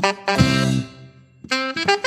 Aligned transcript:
Thank 0.00 1.88
you. 1.88 1.97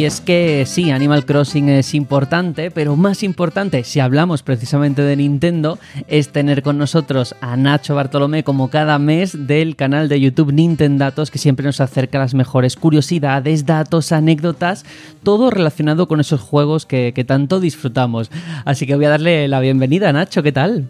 Y 0.00 0.06
es 0.06 0.22
que 0.22 0.64
sí, 0.64 0.90
Animal 0.90 1.26
Crossing 1.26 1.68
es 1.68 1.92
importante, 1.92 2.70
pero 2.70 2.96
más 2.96 3.22
importante, 3.22 3.84
si 3.84 4.00
hablamos 4.00 4.42
precisamente 4.42 5.02
de 5.02 5.14
Nintendo, 5.14 5.78
es 6.08 6.30
tener 6.30 6.62
con 6.62 6.78
nosotros 6.78 7.34
a 7.42 7.54
Nacho 7.58 7.96
Bartolomé 7.96 8.42
como 8.42 8.70
cada 8.70 8.98
mes 8.98 9.46
del 9.46 9.76
canal 9.76 10.08
de 10.08 10.18
YouTube 10.18 10.54
Nintendatos, 10.54 11.30
que 11.30 11.36
siempre 11.36 11.66
nos 11.66 11.82
acerca 11.82 12.18
las 12.18 12.32
mejores 12.32 12.76
curiosidades, 12.76 13.66
datos, 13.66 14.10
anécdotas, 14.10 14.86
todo 15.22 15.50
relacionado 15.50 16.08
con 16.08 16.18
esos 16.18 16.40
juegos 16.40 16.86
que, 16.86 17.12
que 17.14 17.24
tanto 17.24 17.60
disfrutamos. 17.60 18.30
Así 18.64 18.86
que 18.86 18.96
voy 18.96 19.04
a 19.04 19.10
darle 19.10 19.48
la 19.48 19.60
bienvenida 19.60 20.14
Nacho, 20.14 20.42
¿qué 20.42 20.52
tal? 20.52 20.88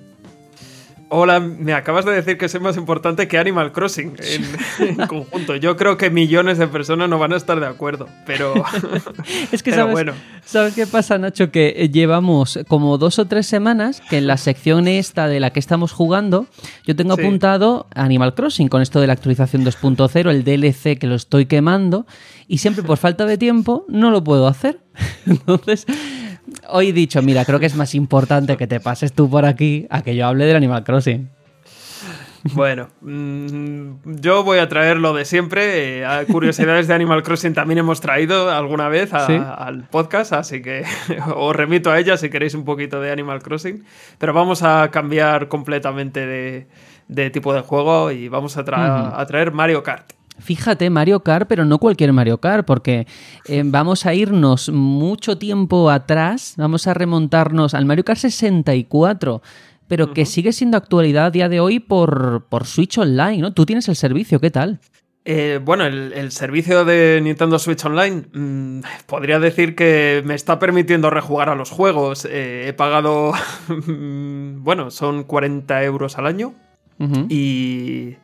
Hola, 1.12 1.40
me 1.40 1.74
acabas 1.74 2.04
de 2.04 2.12
decir 2.12 2.38
que 2.38 2.46
es 2.46 2.60
más 2.60 2.76
importante 2.76 3.26
que 3.26 3.36
Animal 3.36 3.72
Crossing 3.72 4.14
en, 4.78 4.94
conjunto. 5.08 5.56
Yo 5.56 5.76
creo 5.76 5.96
que 5.96 6.08
millones 6.08 6.56
de 6.56 6.68
personas 6.68 7.08
no 7.08 7.18
van 7.18 7.32
a 7.32 7.36
estar 7.36 7.58
de 7.58 7.66
acuerdo, 7.66 8.08
pero. 8.26 8.54
es 9.52 9.60
que 9.64 9.72
sabes, 9.72 9.92
bueno. 9.92 10.12
¿sabes 10.44 10.76
qué 10.76 10.86
pasa, 10.86 11.18
Nacho? 11.18 11.50
Que 11.50 11.90
llevamos 11.92 12.60
como 12.68 12.96
dos 12.96 13.18
o 13.18 13.24
tres 13.24 13.48
semanas 13.48 14.00
que 14.08 14.18
en 14.18 14.28
la 14.28 14.36
sección 14.36 14.86
esta 14.86 15.26
de 15.26 15.40
la 15.40 15.50
que 15.50 15.58
estamos 15.58 15.90
jugando, 15.90 16.46
yo 16.86 16.94
tengo 16.94 17.14
apuntado 17.14 17.88
Animal 17.92 18.34
Crossing 18.34 18.68
con 18.68 18.80
esto 18.80 19.00
de 19.00 19.08
la 19.08 19.14
actualización 19.14 19.64
2.0, 19.64 20.30
el 20.30 20.44
DLC 20.44 20.96
que 20.96 21.08
lo 21.08 21.16
estoy 21.16 21.46
quemando, 21.46 22.06
y 22.46 22.58
siempre 22.58 22.84
por 22.84 22.98
falta 22.98 23.26
de 23.26 23.36
tiempo 23.36 23.84
no 23.88 24.12
lo 24.12 24.22
puedo 24.22 24.46
hacer. 24.46 24.78
Entonces 25.26 25.86
hoy 26.68 26.88
he 26.88 26.92
dicho, 26.92 27.22
mira, 27.22 27.44
creo 27.44 27.60
que 27.60 27.66
es 27.66 27.76
más 27.76 27.94
importante 27.94 28.56
que 28.56 28.66
te 28.66 28.80
pases 28.80 29.12
tú 29.12 29.28
por 29.28 29.44
aquí 29.44 29.86
a 29.90 30.02
que 30.02 30.14
yo 30.14 30.26
hable 30.26 30.46
del 30.46 30.56
Animal 30.56 30.84
Crossing. 30.84 31.28
Bueno, 32.54 32.88
mm, 33.02 34.14
yo 34.20 34.44
voy 34.44 34.58
a 34.58 34.68
traer 34.68 34.96
lo 34.96 35.12
de 35.12 35.24
siempre. 35.24 36.02
Eh, 36.02 36.26
curiosidades 36.30 36.88
de 36.88 36.94
Animal 36.94 37.22
Crossing 37.22 37.52
también 37.52 37.78
hemos 37.78 38.00
traído 38.00 38.50
alguna 38.50 38.88
vez 38.88 39.12
al 39.12 39.84
podcast, 39.90 40.32
así 40.32 40.62
que 40.62 40.84
os 41.36 41.54
remito 41.54 41.90
a 41.90 41.98
ella 41.98 42.16
si 42.16 42.30
queréis 42.30 42.54
un 42.54 42.64
poquito 42.64 43.00
de 43.00 43.12
Animal 43.12 43.42
Crossing. 43.42 43.84
Pero 44.18 44.32
vamos 44.32 44.62
a 44.62 44.90
cambiar 44.90 45.48
completamente 45.48 46.66
de, 47.08 47.30
tipo 47.30 47.52
de 47.52 47.60
juego 47.60 48.10
y 48.10 48.28
vamos 48.28 48.56
a 48.56 48.64
traer 48.64 49.52
Mario 49.52 49.82
Kart. 49.82 50.19
Fíjate, 50.40 50.90
Mario 50.90 51.20
Kart, 51.20 51.48
pero 51.48 51.64
no 51.64 51.78
cualquier 51.78 52.12
Mario 52.12 52.38
Kart, 52.38 52.66
porque 52.66 53.06
eh, 53.46 53.62
vamos 53.64 54.06
a 54.06 54.14
irnos 54.14 54.68
mucho 54.70 55.38
tiempo 55.38 55.90
atrás, 55.90 56.54
vamos 56.56 56.86
a 56.86 56.94
remontarnos 56.94 57.74
al 57.74 57.84
Mario 57.84 58.04
Kart 58.04 58.18
64, 58.18 59.42
pero 59.88 60.12
que 60.12 60.24
sigue 60.26 60.52
siendo 60.52 60.76
actualidad 60.76 61.26
a 61.26 61.30
día 61.30 61.48
de 61.48 61.60
hoy 61.60 61.80
por, 61.80 62.46
por 62.48 62.66
Switch 62.66 62.98
Online, 62.98 63.38
¿no? 63.38 63.52
Tú 63.52 63.66
tienes 63.66 63.88
el 63.88 63.96
servicio, 63.96 64.40
¿qué 64.40 64.50
tal? 64.50 64.80
Eh, 65.24 65.60
bueno, 65.62 65.84
el, 65.84 66.32
servicio 66.32 66.84
de 66.84 67.20
Nintendo 67.22 67.58
Switch 67.58 67.84
Online 67.84 68.22
mm, 68.32 68.80
podría 69.06 69.38
decir 69.38 69.74
que 69.74 70.22
me 70.24 70.34
está 70.34 70.58
permitiendo 70.58 71.10
rejugar 71.10 71.50
a 71.50 71.54
los 71.54 71.70
juegos. 71.70 72.24
Eh, 72.24 72.68
he 72.68 72.72
pagado, 72.72 73.32
bueno, 73.68 74.90
son 74.90 75.24
40 75.24 75.84
euros 75.84 76.16
al 76.18 76.26
año 76.26 76.54
y 77.28 78.16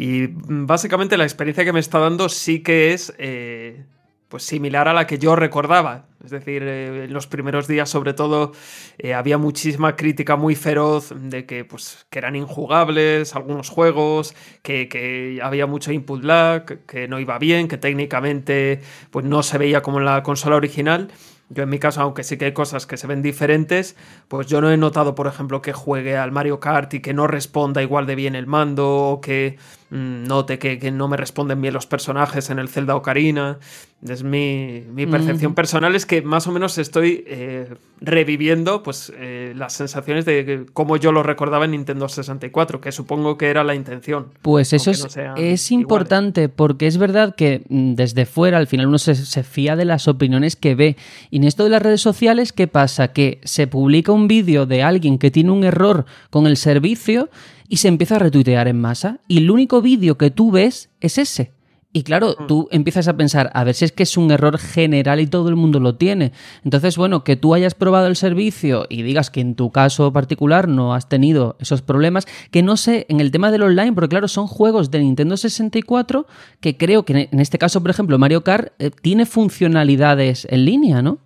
y 0.00 0.28
básicamente 0.28 1.16
la 1.16 1.24
experiencia 1.24 1.64
que 1.64 1.72
me 1.72 1.80
está 1.80 1.98
dando 1.98 2.28
sí 2.28 2.62
que 2.62 2.92
es 2.92 3.12
eh, 3.18 3.84
pues 4.28 4.44
similar 4.44 4.86
a 4.86 4.92
la 4.92 5.08
que 5.08 5.18
yo 5.18 5.34
recordaba. 5.34 6.06
Es 6.24 6.30
decir, 6.30 6.62
eh, 6.62 7.06
en 7.06 7.12
los 7.12 7.26
primeros 7.26 7.66
días 7.66 7.90
sobre 7.90 8.14
todo 8.14 8.52
eh, 8.98 9.14
había 9.14 9.38
muchísima 9.38 9.96
crítica 9.96 10.36
muy 10.36 10.54
feroz 10.54 11.12
de 11.16 11.46
que, 11.46 11.64
pues, 11.64 12.06
que 12.10 12.20
eran 12.20 12.36
injugables 12.36 13.34
algunos 13.34 13.70
juegos, 13.70 14.36
que, 14.62 14.88
que, 14.88 15.40
había 15.42 15.66
mucho 15.66 15.90
input 15.90 16.22
lag, 16.22 16.86
que 16.86 17.08
no 17.08 17.18
iba 17.18 17.36
bien, 17.40 17.66
que 17.66 17.76
técnicamente 17.76 18.80
pues, 19.10 19.24
no 19.24 19.42
se 19.42 19.58
veía 19.58 19.82
como 19.82 19.98
en 19.98 20.04
la 20.04 20.22
consola 20.22 20.54
original. 20.54 21.08
Yo 21.50 21.62
en 21.62 21.70
mi 21.70 21.78
caso, 21.78 22.02
aunque 22.02 22.24
sí 22.24 22.36
que 22.36 22.44
hay 22.44 22.52
cosas 22.52 22.86
que 22.86 22.98
se 22.98 23.06
ven 23.06 23.22
diferentes, 23.22 23.96
pues 24.28 24.46
yo 24.46 24.60
no 24.60 24.70
he 24.70 24.76
notado, 24.76 25.14
por 25.14 25.26
ejemplo, 25.26 25.62
que 25.62 25.72
juegue 25.72 26.16
al 26.16 26.30
Mario 26.30 26.60
Kart 26.60 26.92
y 26.94 27.00
que 27.00 27.14
no 27.14 27.26
responda 27.26 27.82
igual 27.82 28.06
de 28.06 28.14
bien 28.14 28.34
el 28.34 28.46
mando, 28.46 28.86
o 28.88 29.20
que 29.22 29.56
note 29.90 30.58
que, 30.58 30.90
no 30.90 31.08
me 31.08 31.16
responden 31.16 31.60
bien 31.60 31.74
los 31.74 31.86
personajes 31.86 32.50
en 32.50 32.58
el 32.58 32.68
Zelda 32.68 32.94
Ocarina. 32.94 33.58
Es 34.06 34.22
mi, 34.22 34.84
percepción 35.10 35.54
personal, 35.54 35.96
es 35.96 36.06
que 36.06 36.22
más 36.22 36.46
o 36.46 36.52
menos 36.52 36.78
estoy 36.78 37.24
eh, 37.26 37.74
reviviendo 38.00 38.84
pues, 38.84 39.12
eh, 39.16 39.52
las 39.56 39.72
sensaciones 39.72 40.24
de 40.24 40.66
cómo 40.72 40.96
yo 40.96 41.10
lo 41.10 41.24
recordaba 41.24 41.64
en 41.64 41.72
Nintendo 41.72 42.08
64, 42.08 42.80
que 42.80 42.92
supongo 42.92 43.36
que 43.36 43.48
era 43.48 43.64
la 43.64 43.74
intención. 43.74 44.28
Pues 44.42 44.72
eso 44.72 44.92
es, 44.92 45.18
es 45.36 45.72
importante, 45.72 46.48
porque 46.48 46.86
es 46.86 46.96
verdad 46.96 47.34
que 47.34 47.62
mm, 47.68 47.94
desde 47.94 48.24
fuera 48.24 48.58
al 48.58 48.68
final 48.68 48.86
uno 48.86 48.98
se, 48.98 49.16
se 49.16 49.42
fía 49.42 49.74
de 49.74 49.84
las 49.84 50.06
opiniones 50.06 50.54
que 50.54 50.76
ve. 50.76 50.96
Y 51.30 51.38
en 51.38 51.44
esto 51.44 51.64
de 51.64 51.70
las 51.70 51.82
redes 51.82 52.00
sociales, 52.00 52.52
¿qué 52.52 52.68
pasa? 52.68 53.08
Que 53.08 53.40
se 53.42 53.66
publica 53.66 54.12
un 54.12 54.28
vídeo 54.28 54.66
de 54.66 54.84
alguien 54.84 55.18
que 55.18 55.32
tiene 55.32 55.50
un 55.50 55.64
error 55.64 56.04
con 56.30 56.46
el 56.46 56.56
servicio 56.56 57.30
y 57.68 57.76
se 57.78 57.88
empieza 57.88 58.16
a 58.16 58.20
retuitear 58.20 58.68
en 58.68 58.80
masa. 58.80 59.20
Y 59.28 59.38
el 59.38 59.50
único 59.50 59.82
vídeo 59.82 60.18
que 60.18 60.30
tú 60.30 60.50
ves 60.50 60.90
es 61.00 61.18
ese. 61.18 61.52
Y 61.90 62.02
claro, 62.02 62.36
mm. 62.38 62.46
tú 62.46 62.68
empiezas 62.70 63.08
a 63.08 63.16
pensar, 63.16 63.50
a 63.54 63.64
ver 63.64 63.74
si 63.74 63.84
es 63.84 63.92
que 63.92 64.02
es 64.02 64.16
un 64.18 64.30
error 64.30 64.58
general 64.58 65.20
y 65.20 65.26
todo 65.26 65.48
el 65.48 65.56
mundo 65.56 65.80
lo 65.80 65.96
tiene. 65.96 66.32
Entonces, 66.62 66.96
bueno, 66.96 67.24
que 67.24 67.36
tú 67.36 67.54
hayas 67.54 67.74
probado 67.74 68.06
el 68.08 68.16
servicio 68.16 68.86
y 68.90 69.02
digas 69.02 69.30
que 69.30 69.40
en 69.40 69.54
tu 69.54 69.70
caso 69.70 70.12
particular 70.12 70.68
no 70.68 70.94
has 70.94 71.08
tenido 71.08 71.56
esos 71.60 71.80
problemas, 71.80 72.26
que 72.50 72.62
no 72.62 72.76
sé, 72.76 73.06
en 73.08 73.20
el 73.20 73.30
tema 73.30 73.50
del 73.50 73.62
online, 73.62 73.94
porque 73.94 74.10
claro, 74.10 74.28
son 74.28 74.46
juegos 74.46 74.90
de 74.90 75.00
Nintendo 75.00 75.36
64 75.36 76.26
que 76.60 76.76
creo 76.76 77.04
que 77.04 77.28
en 77.32 77.40
este 77.40 77.58
caso, 77.58 77.80
por 77.80 77.90
ejemplo, 77.90 78.18
Mario 78.18 78.44
Kart 78.44 78.72
eh, 78.78 78.90
tiene 78.90 79.24
funcionalidades 79.24 80.46
en 80.50 80.66
línea, 80.66 81.00
¿no? 81.00 81.18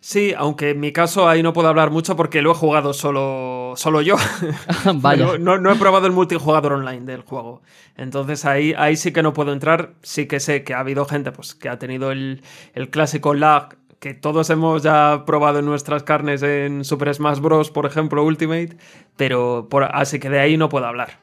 Sí, 0.00 0.32
aunque 0.36 0.70
en 0.70 0.80
mi 0.80 0.92
caso 0.92 1.28
ahí 1.28 1.42
no 1.42 1.52
puedo 1.52 1.68
hablar 1.68 1.90
mucho 1.90 2.14
porque 2.14 2.40
lo 2.40 2.52
he 2.52 2.54
jugado 2.54 2.92
solo, 2.92 3.74
solo 3.76 4.00
yo. 4.00 4.16
Vaya. 4.94 5.38
No, 5.38 5.58
no, 5.58 5.72
he 5.72 5.76
probado 5.76 6.06
el 6.06 6.12
multijugador 6.12 6.72
online 6.74 7.00
del 7.00 7.22
juego. 7.22 7.62
Entonces 7.96 8.44
ahí, 8.44 8.74
ahí 8.78 8.96
sí 8.96 9.12
que 9.12 9.22
no 9.22 9.32
puedo 9.32 9.52
entrar. 9.52 9.94
Sí 10.02 10.26
que 10.26 10.38
sé 10.38 10.62
que 10.62 10.74
ha 10.74 10.80
habido 10.80 11.04
gente 11.04 11.32
pues, 11.32 11.54
que 11.54 11.68
ha 11.68 11.78
tenido 11.78 12.12
el, 12.12 12.42
el 12.74 12.90
clásico 12.90 13.34
lag 13.34 13.76
que 13.98 14.14
todos 14.14 14.48
hemos 14.50 14.82
ya 14.82 15.24
probado 15.26 15.58
en 15.58 15.64
nuestras 15.64 16.04
carnes 16.04 16.42
en 16.42 16.84
Super 16.84 17.12
Smash 17.12 17.40
Bros., 17.40 17.70
por 17.70 17.86
ejemplo, 17.86 18.24
Ultimate, 18.24 18.76
pero 19.16 19.66
por, 19.68 19.84
así 19.84 20.20
que 20.20 20.30
de 20.30 20.38
ahí 20.38 20.56
no 20.56 20.68
puedo 20.68 20.86
hablar. 20.86 21.18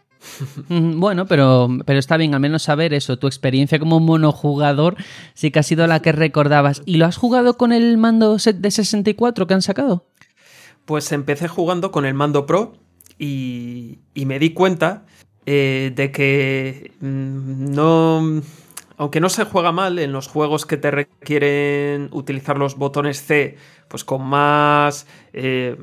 Bueno, 0.70 1.26
pero, 1.28 1.70
pero 1.86 2.00
está 2.00 2.18
bien, 2.18 2.34
al 2.34 2.40
menos 2.40 2.64
saber 2.64 2.94
eso, 2.94 3.18
tu 3.18 3.28
experiencia 3.28 3.80
como 3.80 4.00
monojugador 4.00 4.96
sí 5.34 5.52
que 5.52 5.60
ha 5.60 5.64
sido 5.64 5.88
la 5.88 6.02
que 6.02 6.12
recordabas. 6.12 6.82
¿Y 6.86 6.98
lo 6.98 7.06
has 7.06 7.18
jugado 7.18 7.58
con 7.58 7.72
el 7.72 7.98
mando 7.98 8.38
de 8.38 8.72
64 8.72 9.48
que 9.48 9.54
han 9.54 9.62
sacado? 9.62 10.08
Pues 10.86 11.12
empecé 11.12 11.48
jugando 11.48 11.92
con 11.92 12.06
el 12.06 12.14
mando 12.14 12.46
Pro 12.46 12.74
y, 13.18 14.00
me 14.14 14.40
di 14.40 14.52
cuenta 14.52 15.06
eh, 15.46 15.92
de 15.96 16.12
que 16.12 16.92
mm, 17.02 17.74
no... 17.74 18.42
Aunque 18.98 19.20
no 19.20 19.30
se 19.30 19.44
juega 19.44 19.72
mal 19.72 20.00
en 20.00 20.12
los 20.12 20.28
juegos 20.28 20.66
que 20.66 20.78
te 20.78 20.92
requieren 20.92 22.10
utilizar 22.12 22.58
los 22.58 22.78
botones 22.78 23.22
C 23.24 23.58
pues 23.88 24.04
con 24.04 24.24
más, 24.24 25.08
eh, 25.34 25.76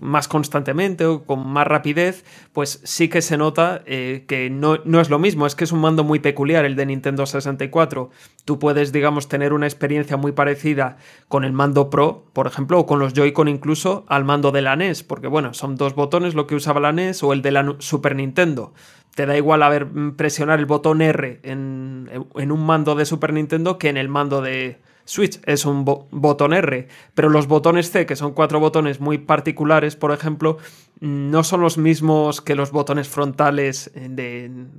más 0.00 0.28
constantemente 0.28 1.04
o 1.04 1.24
con 1.24 1.46
más 1.46 1.66
rapidez, 1.66 2.24
pues 2.52 2.80
sí 2.84 3.08
que 3.08 3.22
se 3.22 3.36
nota 3.36 3.82
eh, 3.86 4.24
que 4.28 4.48
no, 4.50 4.78
no, 4.84 5.00
es 5.00 5.10
lo 5.10 5.18
mismo, 5.18 5.46
es 5.46 5.54
que 5.54 5.64
es 5.64 5.72
un 5.72 5.80
mando 5.80 6.04
muy 6.04 6.20
peculiar 6.20 6.64
el 6.64 6.76
de 6.76 6.86
Nintendo 6.86 7.26
64. 7.26 8.10
Tú 8.44 8.58
puedes, 8.58 8.92
digamos, 8.92 9.28
tener 9.28 9.52
una 9.52 9.66
experiencia 9.66 10.16
muy 10.16 10.32
parecida 10.32 10.96
con 11.26 11.44
el 11.44 11.52
mando 11.52 11.90
Pro, 11.90 12.26
por 12.32 12.46
ejemplo, 12.46 12.78
o 12.78 12.86
con 12.86 12.98
los 12.98 13.12
Joy-Con 13.12 13.48
incluso 13.48 14.04
al 14.08 14.24
mando 14.24 14.52
de 14.52 14.62
la 14.62 14.76
NES, 14.76 15.02
porque 15.02 15.26
bueno, 15.26 15.52
son 15.54 15.76
dos 15.76 15.94
botones 15.94 16.34
lo 16.34 16.46
que 16.46 16.54
usaba 16.54 16.80
la 16.80 16.92
NES 16.92 17.22
o 17.22 17.32
el 17.32 17.42
de 17.42 17.52
la 17.52 17.76
Super 17.78 18.14
Nintendo 18.14 18.72
te 19.18 19.26
da 19.26 19.36
igual 19.36 19.64
haber 19.64 19.86
mm, 19.86 20.14
presionar 20.14 20.60
el 20.60 20.66
botón 20.66 21.02
R 21.02 21.40
en, 21.42 22.08
un 22.36 22.64
mando 22.64 22.94
de 22.94 23.04
Super 23.04 23.32
Nintendo 23.32 23.76
que 23.76 23.88
en 23.88 23.96
el 23.96 24.08
mando 24.08 24.42
de, 24.42 24.78
Switch 25.06 25.40
es 25.44 25.64
un 25.64 25.84
botón 25.84 26.52
R, 26.52 26.86
pero 27.14 27.28
los 27.28 27.48
botones 27.48 27.90
C, 27.90 28.06
que 28.06 28.14
son 28.14 28.32
cuatro 28.32 28.60
botones 28.60 29.00
muy 29.00 29.18
particulares, 29.18 29.96
por 29.96 30.12
ejemplo, 30.12 30.58
no 31.00 31.42
son 31.42 31.62
los 31.62 31.78
mismos 31.78 32.40
que 32.40 32.54
los 32.54 32.70
botones 32.70 33.08
frontales 33.08 33.90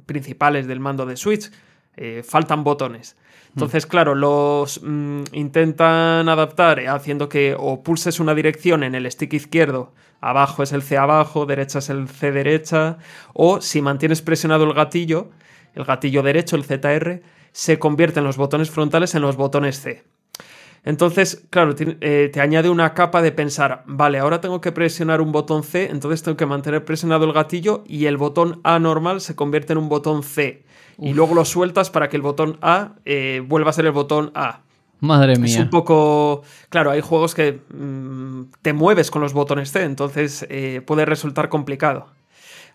principales 0.05 0.67
del 0.67 0.79
mando 0.79 1.05
de 1.05 1.17
Switch. 1.17 1.51
Eh, 1.97 2.23
faltan 2.23 2.63
botones. 2.63 3.17
Entonces, 3.55 3.85
mm. 3.85 3.89
claro, 3.89 4.15
los 4.15 4.81
mm, 4.83 5.23
intentan 5.33 6.29
adaptar 6.29 6.79
haciendo 6.87 7.29
que 7.29 7.55
o 7.57 7.83
pulses 7.83 8.19
una 8.19 8.35
dirección 8.35 8.83
en 8.83 8.95
el 8.95 9.09
stick 9.11 9.33
izquierdo, 9.33 9.93
abajo 10.21 10.63
es 10.63 10.71
el 10.71 10.81
C 10.81 10.97
abajo, 10.97 11.45
derecha 11.45 11.79
es 11.79 11.89
el 11.89 12.07
C 12.07 12.31
derecha, 12.31 12.97
o 13.33 13.61
si 13.61 13.81
mantienes 13.81 14.21
presionado 14.21 14.65
el 14.65 14.73
gatillo, 14.73 15.29
el 15.75 15.85
gatillo 15.85 16.23
derecho, 16.23 16.55
el 16.55 16.63
ZR, 16.63 17.21
se 17.51 17.79
convierte 17.79 18.19
en 18.19 18.25
los 18.25 18.37
botones 18.37 18.69
frontales 18.69 19.15
en 19.15 19.21
los 19.21 19.35
botones 19.35 19.81
C. 19.81 20.03
Entonces, 20.83 21.45
claro, 21.49 21.75
eh, 21.77 22.29
te, 22.31 22.39
añade 22.39 22.69
una 22.69 22.93
capa 22.93 23.21
de 23.21 23.31
pensar, 23.31 23.83
vale, 23.85 24.19
ahora 24.19 24.39
tengo 24.39 24.61
que 24.61 24.71
presionar 24.71 25.19
un 25.21 25.31
botón 25.31 25.63
C, 25.63 25.89
entonces 25.91 26.23
tengo 26.23 26.37
que 26.37 26.45
mantener 26.45 26.85
presionado 26.85 27.25
el 27.25 27.33
gatillo 27.33 27.83
y 27.85 28.05
el 28.05 28.17
botón 28.17 28.61
A 28.63 28.79
normal 28.79 29.19
se 29.19 29.35
convierte 29.35 29.73
en 29.73 29.79
un 29.79 29.89
botón 29.89 30.23
C. 30.23 30.63
Y 31.01 31.13
luego 31.13 31.33
lo 31.33 31.45
sueltas 31.45 31.89
para 31.89 32.09
que 32.09 32.17
el 32.17 32.21
botón 32.21 32.57
A 32.61 32.93
eh, 33.05 33.43
vuelva 33.47 33.69
a 33.69 33.73
ser 33.73 33.85
el 33.85 33.91
botón 33.91 34.31
A. 34.35 34.61
Madre 34.99 35.37
mía. 35.37 35.53
Es 35.53 35.59
un 35.59 35.69
poco. 35.69 36.41
Claro, 36.69 36.91
hay 36.91 37.01
juegos 37.01 37.33
que 37.33 37.61
mm, 37.73 38.51
te 38.61 38.73
mueves 38.73 39.11
con 39.11 39.21
los 39.21 39.33
botones 39.33 39.71
C, 39.71 39.83
entonces 39.83 40.45
eh, 40.49 40.81
puede 40.85 41.05
resultar 41.05 41.47
complicado. 41.49 42.07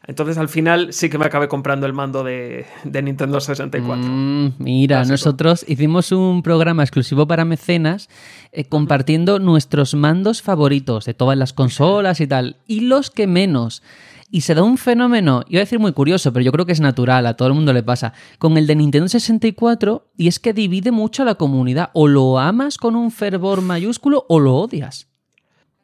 Entonces 0.06 0.36
al 0.36 0.48
final 0.48 0.92
sí 0.92 1.08
que 1.08 1.18
me 1.18 1.24
acabé 1.24 1.48
comprando 1.48 1.86
el 1.86 1.94
mando 1.94 2.24
de, 2.24 2.66
Nintendo 2.84 3.40
64. 3.40 4.04
Mm, 4.04 4.52
mira, 4.58 5.04
nosotros 5.04 5.64
hicimos 5.66 6.12
un 6.12 6.42
programa 6.42 6.82
exclusivo 6.82 7.26
para 7.26 7.44
mecenas 7.44 8.08
eh, 8.52 8.64
compartiendo 8.64 9.38
nuestros 9.38 9.94
mandos 9.94 10.42
favoritos 10.42 11.06
de 11.06 11.14
todas 11.14 11.38
las 11.38 11.52
consolas 11.52 12.20
y 12.20 12.26
tal, 12.26 12.56
y 12.66 12.80
los 12.80 13.10
que 13.10 13.26
menos. 13.26 13.82
Y 14.30 14.40
se 14.40 14.54
da 14.54 14.62
un 14.62 14.78
fenómeno, 14.78 15.44
iba 15.48 15.60
a 15.60 15.64
decir 15.64 15.78
muy 15.78 15.92
curioso, 15.92 16.32
pero 16.32 16.44
yo 16.44 16.52
creo 16.52 16.66
que 16.66 16.72
es 16.72 16.80
natural, 16.80 17.24
a 17.26 17.34
todo 17.34 17.48
el 17.48 17.54
mundo 17.54 17.72
le 17.72 17.82
pasa, 17.82 18.12
con 18.38 18.58
el 18.58 18.66
de 18.66 18.74
Nintendo 18.74 19.08
64, 19.08 20.08
y 20.16 20.28
es 20.28 20.40
que 20.40 20.52
divide 20.52 20.90
mucho 20.90 21.22
a 21.22 21.26
la 21.26 21.36
comunidad. 21.36 21.90
O 21.92 22.08
lo 22.08 22.38
amas 22.38 22.76
con 22.76 22.96
un 22.96 23.10
fervor 23.10 23.60
mayúsculo 23.60 24.26
o 24.28 24.40
lo 24.40 24.56
odias. 24.56 25.13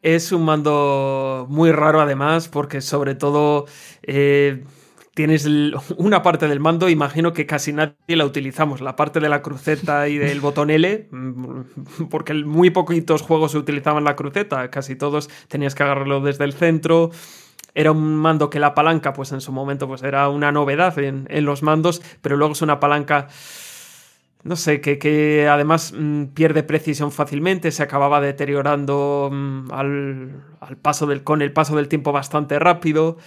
Es 0.02 0.32
un 0.32 0.44
mando 0.44 1.46
muy 1.50 1.72
raro 1.72 2.00
además, 2.00 2.48
porque 2.48 2.80
sobre 2.80 3.14
todo 3.14 3.66
eh, 4.02 4.64
tienes 5.14 5.46
una 5.98 6.22
parte 6.22 6.48
del 6.48 6.60
mando, 6.60 6.88
imagino 6.88 7.34
que 7.34 7.44
casi 7.44 7.72
nadie 7.72 8.16
la 8.16 8.24
utilizamos, 8.24 8.80
la 8.80 8.96
parte 8.96 9.20
de 9.20 9.28
la 9.28 9.42
cruceta 9.42 10.08
y 10.08 10.16
del 10.16 10.40
botón 10.40 10.70
L, 10.70 11.08
mm, 11.10 11.60
porque 12.08 12.32
muy 12.32 12.70
poquitos 12.70 13.20
juegos 13.20 13.52
se 13.52 13.58
utilizaban 13.58 14.04
la 14.04 14.16
cruceta, 14.16 14.70
casi 14.70 14.96
todos 14.96 15.28
tenías 15.48 15.74
que 15.74 15.82
agarrarlo 15.82 16.20
desde 16.20 16.44
el 16.44 16.54
centro. 16.54 17.10
Era 17.72 17.92
un 17.92 18.16
mando 18.16 18.50
que 18.50 18.58
la 18.58 18.74
palanca, 18.74 19.12
pues 19.12 19.30
en 19.30 19.40
su 19.40 19.52
momento, 19.52 19.86
pues 19.86 20.02
era 20.02 20.28
una 20.28 20.50
novedad 20.50 20.98
en, 20.98 21.26
en 21.30 21.44
los 21.44 21.62
mandos, 21.62 22.02
pero 22.20 22.36
luego 22.36 22.54
es 22.54 22.62
una 22.62 22.80
palanca 22.80 23.28
no 24.42 24.56
sé, 24.56 24.80
que, 24.80 25.48
además 25.50 25.92
mm, 25.96 26.26
pierde 26.26 26.62
precisión 26.62 27.12
fácilmente, 27.12 27.70
se 27.70 27.82
acababa 27.82 28.20
deteriorando 28.20 29.28
mm, 29.30 29.70
al, 29.70 30.76
paso 30.80 31.06
del, 31.06 31.22
con 31.22 31.42
el 31.42 31.52
paso 31.52 31.76
del 31.76 31.88
tiempo 31.88 32.12
bastante 32.12 32.58
rápido. 32.58 33.18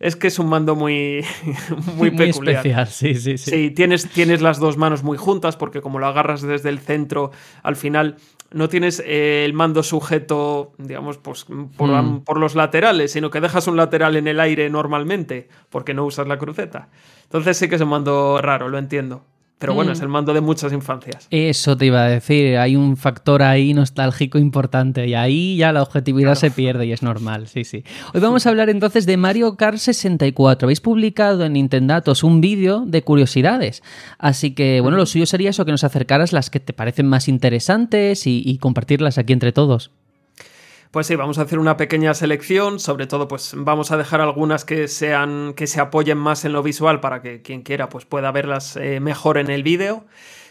Es 0.00 0.16
que 0.16 0.26
es 0.26 0.38
un 0.38 0.48
mando 0.48 0.74
muy, 0.74 1.24
muy, 1.96 2.10
muy 2.10 2.30
especial, 2.30 2.88
sí, 2.88 3.14
sí, 3.14 3.38
sí. 3.38 3.50
Sí, 3.50 3.70
tienes, 3.70 4.08
tienes 4.08 4.40
las 4.40 4.58
dos 4.58 4.76
manos 4.76 5.02
muy 5.02 5.16
juntas 5.16 5.56
porque 5.56 5.80
como 5.80 5.98
lo 5.98 6.06
agarras 6.06 6.42
desde 6.42 6.70
el 6.70 6.80
centro, 6.80 7.30
al 7.62 7.76
final 7.76 8.16
no 8.50 8.68
tienes 8.68 9.02
eh, 9.06 9.44
el 9.44 9.52
mando 9.52 9.82
sujeto, 9.82 10.72
digamos, 10.78 11.18
pues, 11.18 11.46
por, 11.76 11.88
mm. 11.88 12.24
por, 12.24 12.38
los 12.38 12.54
laterales, 12.54 13.12
sino 13.12 13.30
que 13.30 13.40
dejas 13.40 13.66
un 13.68 13.76
lateral 13.76 14.16
en 14.16 14.26
el 14.26 14.40
aire 14.40 14.68
normalmente 14.70 15.48
porque 15.70 15.94
no 15.94 16.04
usas 16.04 16.26
la 16.26 16.38
cruceta. 16.38 16.88
Entonces 17.24 17.56
sí 17.56 17.68
que 17.68 17.76
es 17.76 17.80
un 17.80 17.90
mando 17.90 18.40
raro, 18.42 18.68
lo 18.68 18.78
entiendo. 18.78 19.24
Pero 19.62 19.74
bueno, 19.74 19.92
es 19.92 20.00
mm. 20.00 20.02
el 20.02 20.08
mando 20.08 20.34
de 20.34 20.40
muchas 20.40 20.72
infancias. 20.72 21.28
Eso 21.30 21.76
te 21.76 21.86
iba 21.86 22.02
a 22.02 22.08
decir, 22.08 22.56
hay 22.56 22.74
un 22.74 22.96
factor 22.96 23.44
ahí 23.44 23.74
nostálgico 23.74 24.38
importante 24.38 25.06
y 25.06 25.14
ahí 25.14 25.56
ya 25.56 25.72
la 25.72 25.82
objetividad 25.82 26.34
se 26.34 26.50
pierde 26.50 26.86
y 26.86 26.92
es 26.92 27.04
normal, 27.04 27.46
sí, 27.46 27.62
sí. 27.62 27.84
Hoy 28.12 28.20
vamos 28.20 28.44
a 28.44 28.48
hablar 28.50 28.70
entonces 28.70 29.06
de 29.06 29.16
Mario 29.16 29.56
Kart 29.56 29.78
64. 29.78 30.66
Habéis 30.66 30.80
publicado 30.80 31.44
en 31.44 31.52
Nintendatos 31.52 32.24
un 32.24 32.40
vídeo 32.40 32.82
de 32.84 33.02
curiosidades, 33.02 33.84
así 34.18 34.52
que 34.52 34.80
bueno, 34.80 34.96
lo 34.96 35.06
suyo 35.06 35.26
sería 35.26 35.50
eso, 35.50 35.64
que 35.64 35.70
nos 35.70 35.84
acercaras 35.84 36.32
las 36.32 36.50
que 36.50 36.58
te 36.58 36.72
parecen 36.72 37.06
más 37.06 37.28
interesantes 37.28 38.26
y 38.26 38.58
compartirlas 38.58 39.16
aquí 39.16 39.32
entre 39.32 39.52
todos. 39.52 39.92
Pues 40.92 41.06
sí, 41.06 41.16
vamos 41.16 41.38
a 41.38 41.42
hacer 41.42 41.58
una 41.58 41.78
pequeña 41.78 42.12
selección, 42.12 42.78
sobre 42.78 43.06
todo 43.06 43.26
pues 43.26 43.54
vamos 43.56 43.90
a 43.92 43.96
dejar 43.96 44.20
algunas 44.20 44.66
que 44.66 44.88
sean 44.88 45.54
que 45.54 45.66
se 45.66 45.80
apoyen 45.80 46.18
más 46.18 46.44
en 46.44 46.52
lo 46.52 46.62
visual 46.62 47.00
para 47.00 47.22
que 47.22 47.40
quien 47.40 47.62
quiera 47.62 47.88
pues 47.88 48.04
pueda 48.04 48.30
verlas 48.30 48.76
eh, 48.76 49.00
mejor 49.00 49.38
en 49.38 49.48
el 49.48 49.62
vídeo, 49.62 50.04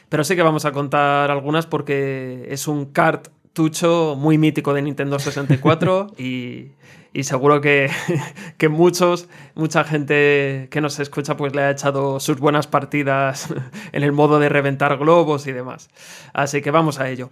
pero 0.09 0.23
sí 0.23 0.35
que 0.35 0.41
vamos 0.41 0.65
a 0.65 0.71
contar 0.71 1.29
algunas 1.29 1.67
porque 1.67 2.47
es 2.49 2.67
un 2.67 2.85
cartucho 2.87 4.15
muy 4.17 4.39
mítico 4.39 4.73
de 4.73 4.81
Nintendo 4.81 5.19
64 5.19 6.13
y, 6.17 6.71
y 7.13 7.23
seguro 7.23 7.59
que, 7.61 7.91
que, 8.57 8.67
muchos, 8.67 9.27
mucha 9.53 9.83
gente 9.83 10.69
que 10.71 10.81
nos 10.81 10.99
escucha 10.99 11.35
pues 11.37 11.53
le 11.53 11.61
ha 11.61 11.71
echado 11.71 12.19
sus 12.19 12.39
buenas 12.39 12.65
partidas 12.65 13.53
en 13.91 14.03
el 14.03 14.11
modo 14.11 14.39
de 14.39 14.49
reventar 14.49 14.97
globos 14.97 15.45
y 15.45 15.51
demás. 15.51 15.89
Así 16.33 16.61
que 16.61 16.71
vamos 16.71 16.99
a 16.99 17.09
ello. 17.09 17.29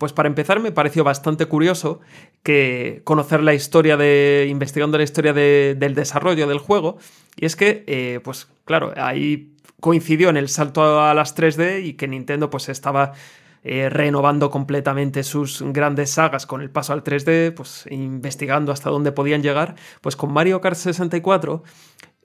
Pues 0.00 0.14
para 0.14 0.28
empezar 0.28 0.60
me 0.60 0.72
pareció 0.72 1.04
bastante 1.04 1.44
curioso 1.44 2.00
que 2.42 3.02
conocer 3.04 3.42
la 3.42 3.52
historia 3.52 3.98
de, 3.98 4.46
investigando 4.48 4.96
la 4.96 5.04
historia 5.04 5.34
del 5.34 5.94
desarrollo 5.94 6.46
del 6.46 6.56
juego, 6.56 6.96
y 7.36 7.44
es 7.44 7.54
que, 7.54 7.84
eh, 7.86 8.18
pues 8.24 8.48
claro, 8.64 8.94
ahí 8.96 9.52
coincidió 9.78 10.30
en 10.30 10.38
el 10.38 10.48
salto 10.48 11.02
a 11.02 11.12
las 11.12 11.36
3D 11.36 11.84
y 11.84 11.92
que 11.98 12.08
Nintendo 12.08 12.48
pues 12.48 12.70
estaba 12.70 13.12
eh, 13.62 13.90
renovando 13.90 14.50
completamente 14.50 15.22
sus 15.22 15.60
grandes 15.60 16.12
sagas 16.12 16.46
con 16.46 16.62
el 16.62 16.70
paso 16.70 16.94
al 16.94 17.04
3D, 17.04 17.52
pues 17.52 17.84
investigando 17.90 18.72
hasta 18.72 18.88
dónde 18.88 19.12
podían 19.12 19.42
llegar, 19.42 19.74
pues 20.00 20.16
con 20.16 20.32
Mario 20.32 20.62
Kart 20.62 20.76
64 20.76 21.62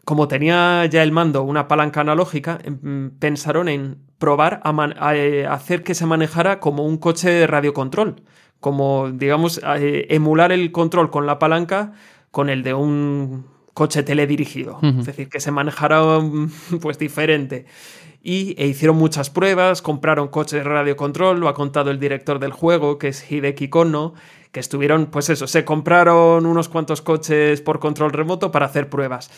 como 0.06 0.28
tenía 0.28 0.86
ya 0.86 1.04
el 1.04 1.12
mando 1.12 1.44
una 1.44 1.68
palanca 1.68 2.02
analógica, 2.02 2.60
em, 2.64 3.10
pensaron 3.20 3.68
en 3.68 3.98
probar 4.20 4.62
a, 4.64 5.16
eh, 5.16 5.46
hacer 5.48 5.84
que 5.84 5.96
se 5.96 6.06
manejara 6.06 6.60
como 6.60 6.86
un 6.86 6.98
coche 6.98 7.30
de 7.30 7.48
radiocontrol, 7.48 8.22
como, 8.60 9.12
digamos, 9.12 9.60
eh, 9.78 10.06
emular 10.10 10.52
el 10.52 10.72
control 10.72 11.10
con 11.10 11.26
la 11.26 11.40
palanca 11.40 11.94
con 12.32 12.50
el 12.50 12.64
de 12.64 12.74
un 12.74 13.48
coche 13.74 14.04
teledirigido, 14.04 14.80
es 14.82 15.06
decir, 15.06 15.28
que 15.28 15.40
se 15.40 15.52
manejara 15.52 16.20
mm, 16.20 16.52
pues 16.82 16.98
diferente. 16.98 17.66
Y 18.22 18.56
e 18.58 18.68
hicieron 18.68 18.98
muchas 18.98 19.30
pruebas, 19.30 19.82
compraron 19.82 20.30
coches 20.30 20.64
de 20.64 20.64
radiocontrol, 20.64 21.40
lo 21.40 21.48
ha 21.48 21.54
contado 21.54 21.92
el 21.92 22.00
director 22.00 22.40
del 22.40 22.52
juego, 22.52 22.98
que 22.98 23.10
es 23.10 23.32
Hideki 23.32 23.70
Kono, 23.70 24.14
que 24.52 24.60
estuvieron, 24.60 25.08
pues 25.08 25.30
eso, 25.30 25.46
se 25.48 25.66
compraron 25.66 26.46
unos 26.46 26.70
cuantos 26.70 27.02
coches 27.02 27.62
por 27.62 27.80
control 27.80 28.14
remoto 28.14 28.52
para 28.52 28.66
hacer 28.66 28.90
pruebas 28.90 29.30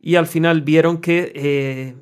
y 0.00 0.16
al 0.16 0.26
final 0.26 0.62
vieron 0.62 0.98
que 0.98 1.32
eh, 1.34 1.94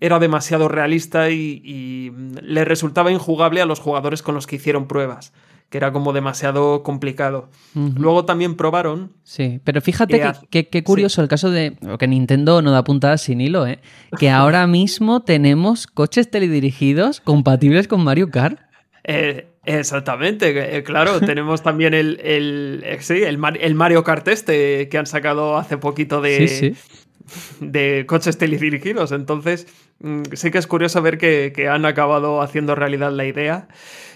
era 0.00 0.18
demasiado 0.18 0.68
realista 0.68 1.30
y, 1.30 2.12
le 2.42 2.64
resultaba 2.64 3.12
injugable 3.12 3.60
a 3.60 3.66
los 3.66 3.80
jugadores 3.80 4.22
con 4.22 4.34
los 4.34 4.46
que 4.46 4.56
hicieron 4.56 4.86
pruebas 4.88 5.32
que 5.70 5.78
era 5.78 5.90
como 5.90 6.12
demasiado 6.12 6.82
complicado. 6.82 7.48
Luego 7.72 8.26
también 8.26 8.56
probaron. 8.56 9.14
Sí, 9.22 9.58
pero 9.64 9.80
fíjate 9.80 10.20
que, 10.50 10.68
qué 10.68 10.84
curioso 10.84 11.22
el 11.22 11.28
caso 11.28 11.50
de. 11.50 11.78
que 11.98 12.06
Nintendo 12.06 12.60
no 12.60 12.72
da 12.72 12.84
puntadas 12.84 13.22
sin 13.22 13.40
hilo, 13.40 13.66
¿eh? 13.66 13.80
Que 14.18 14.28
ahora 14.28 14.66
mismo 14.66 15.22
tenemos 15.22 15.86
coches 15.86 16.30
teledirigidos 16.30 17.22
compatibles 17.22 17.88
con 17.88 18.04
Mario 18.04 18.28
Kart. 18.30 18.60
Eh, 19.04 19.48
exactamente, 19.64 20.76
eh, 20.76 20.82
claro, 20.82 21.20
tenemos 21.26 21.62
también 21.62 21.94
el, 21.94 22.20
el, 22.22 22.84
el, 22.84 23.74
Mario 23.74 24.04
Kart 24.04 24.28
este 24.28 24.90
que 24.90 24.98
han 24.98 25.06
sacado 25.06 25.56
hace 25.56 25.78
poquito 25.78 26.20
de, 26.20 26.48
sí, 26.48 26.74
de 27.60 28.04
coches 28.06 28.38
teledirigidos. 28.38 29.12
Entonces, 29.12 29.66
mm, 30.00 30.22
sí 30.32 30.50
que 30.50 30.58
es 30.58 30.66
curioso 30.66 31.02
ver 31.02 31.18
que, 31.18 31.68
han 31.68 31.84
acabado 31.84 32.42
haciendo 32.42 32.74
realidad 32.74 33.12
la 33.12 33.24
idea. 33.24 33.68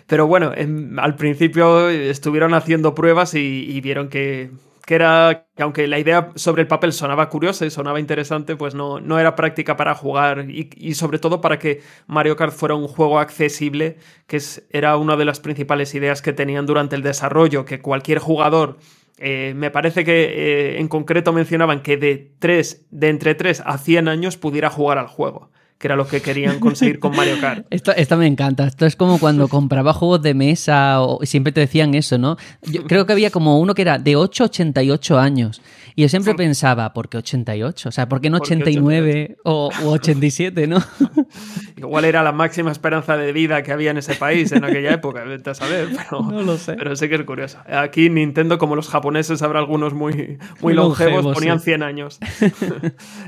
Pero 0.06 0.26
bueno, 0.26 0.52
al 0.99 1.16
principio 1.16 1.88
estuvieron 1.88 2.54
haciendo 2.54 2.94
pruebas 2.94 3.35
y, 3.35 3.80
vieron 3.80 4.08
que, 4.08 4.50
era 4.87 5.46
que 5.56 5.62
aunque 5.64 5.88
la 5.88 5.99
idea 5.99 6.30
sobre 6.37 6.62
el 6.62 6.68
papel 6.68 6.92
sonaba 6.92 7.28
curiosa 7.28 7.66
y 7.66 7.70
sonaba 7.70 7.99
interesante, 7.99 8.54
pues 8.54 8.75
no, 8.75 9.00
no 9.00 9.18
era 9.18 9.35
práctica 9.35 9.76
para 9.76 9.94
jugar 9.96 10.49
y, 10.49 10.70
y, 10.76 10.94
sobre 10.94 11.18
todo 11.18 11.40
para 11.40 11.58
que 11.58 11.82
Mario 12.06 12.37
Kart 12.37 12.52
fuera 12.52 12.76
un 12.76 12.87
juego 12.87 13.18
accesible, 13.18 13.96
que 14.28 14.37
es, 14.37 14.64
era 14.70 14.96
una 14.96 15.16
de 15.16 15.25
las 15.25 15.40
principales 15.40 15.92
ideas 15.94 16.23
que 16.23 16.32
tenían 16.32 16.66
durante 16.66 16.94
el 16.94 17.02
desarrollo, 17.02 17.64
que 17.64 17.80
cualquier 17.80 18.20
jugador 18.20 18.78
eh, 19.18 19.54
me 19.56 19.70
parece 19.70 20.04
que 20.04 20.25
eh, 20.25 20.80
en 20.80 20.88
concreto 20.88 21.32
mencionaban 21.32 21.82
que 21.82 21.96
de, 21.96 22.32
3, 22.38 22.87
de 22.90 23.08
entre 23.08 23.35
3 23.35 23.62
a 23.64 23.78
100 23.78 24.08
años 24.08 24.37
pudiera 24.37 24.70
jugar 24.70 24.99
al 24.99 25.06
juego 25.06 25.50
que 25.78 25.88
era 25.88 25.97
lo 25.97 26.06
que 26.06 26.23
querían 26.23 26.59
conseguir 26.59 26.99
con 26.99 27.14
Mario 27.14 27.38
Kart. 27.40 27.66
Esto, 27.71 27.92
esto, 27.92 28.16
me 28.16 28.26
encanta. 28.26 28.66
Esto 28.66 28.87
es 28.87 28.97
como 28.97 29.18
cuando 29.18 29.49
compraba 29.56 29.92
juegos 29.92 30.23
de 30.23 30.35
mesa 30.35 31.02
o 31.02 31.25
siempre 31.25 31.52
te 31.52 31.61
decían 31.61 31.95
eso, 31.95 32.16
¿no? 32.18 32.37
Yo 32.62 32.85
creo 32.85 33.06
que 33.06 33.12
había 33.12 33.30
como 33.30 33.61
uno 33.61 33.75
que 33.75 33.83
era 33.83 33.99
de 33.99 34.16
8 34.16 34.45
a 34.45 34.47
88 34.47 35.18
años. 35.18 35.61
Y 35.99 36.02
yo 36.02 36.09
siempre 36.11 36.35
pensaba, 36.35 36.92
¿por 36.92 37.09
qué 37.09 37.16
88? 37.16 37.88
O 37.88 37.92
sea, 37.92 38.06
¿por 38.06 38.21
qué 38.21 38.28
no 38.28 38.37
89 38.37 39.38
o 39.45 39.71
87, 39.83 40.66
no? 40.66 40.83
Igual 41.76 42.04
era 42.04 42.23
la 42.23 42.33
máxima 42.33 42.71
esperanza 42.71 43.16
de 43.16 43.33
vida 43.33 43.62
que 43.62 43.73
había 43.73 43.92
en 43.92 43.97
ese 43.97 44.14
país 44.14 44.52
en 44.52 44.64
aquella 44.64 44.92
época, 44.92 45.25
vete 45.25 45.49
a 45.49 45.54
saber, 45.54 45.88
pero, 45.97 46.23
no 46.23 46.42
lo 46.42 46.59
sé. 46.59 46.75
pero 46.75 46.95
sí 46.97 47.09
que 47.09 47.14
es 47.14 47.23
curioso. 47.23 47.59
Aquí 47.66 48.11
Nintendo, 48.11 48.59
como 48.59 48.76
los 48.76 48.88
japoneses, 48.88 49.40
habrá 49.40 49.59
algunos 49.59 49.95
muy, 49.95 50.38
muy 50.61 50.75
longevos, 50.75 51.35
ponían 51.35 51.61
100 51.61 51.83
años. 51.83 52.18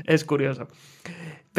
es 0.05 0.23
curioso. 0.23 0.67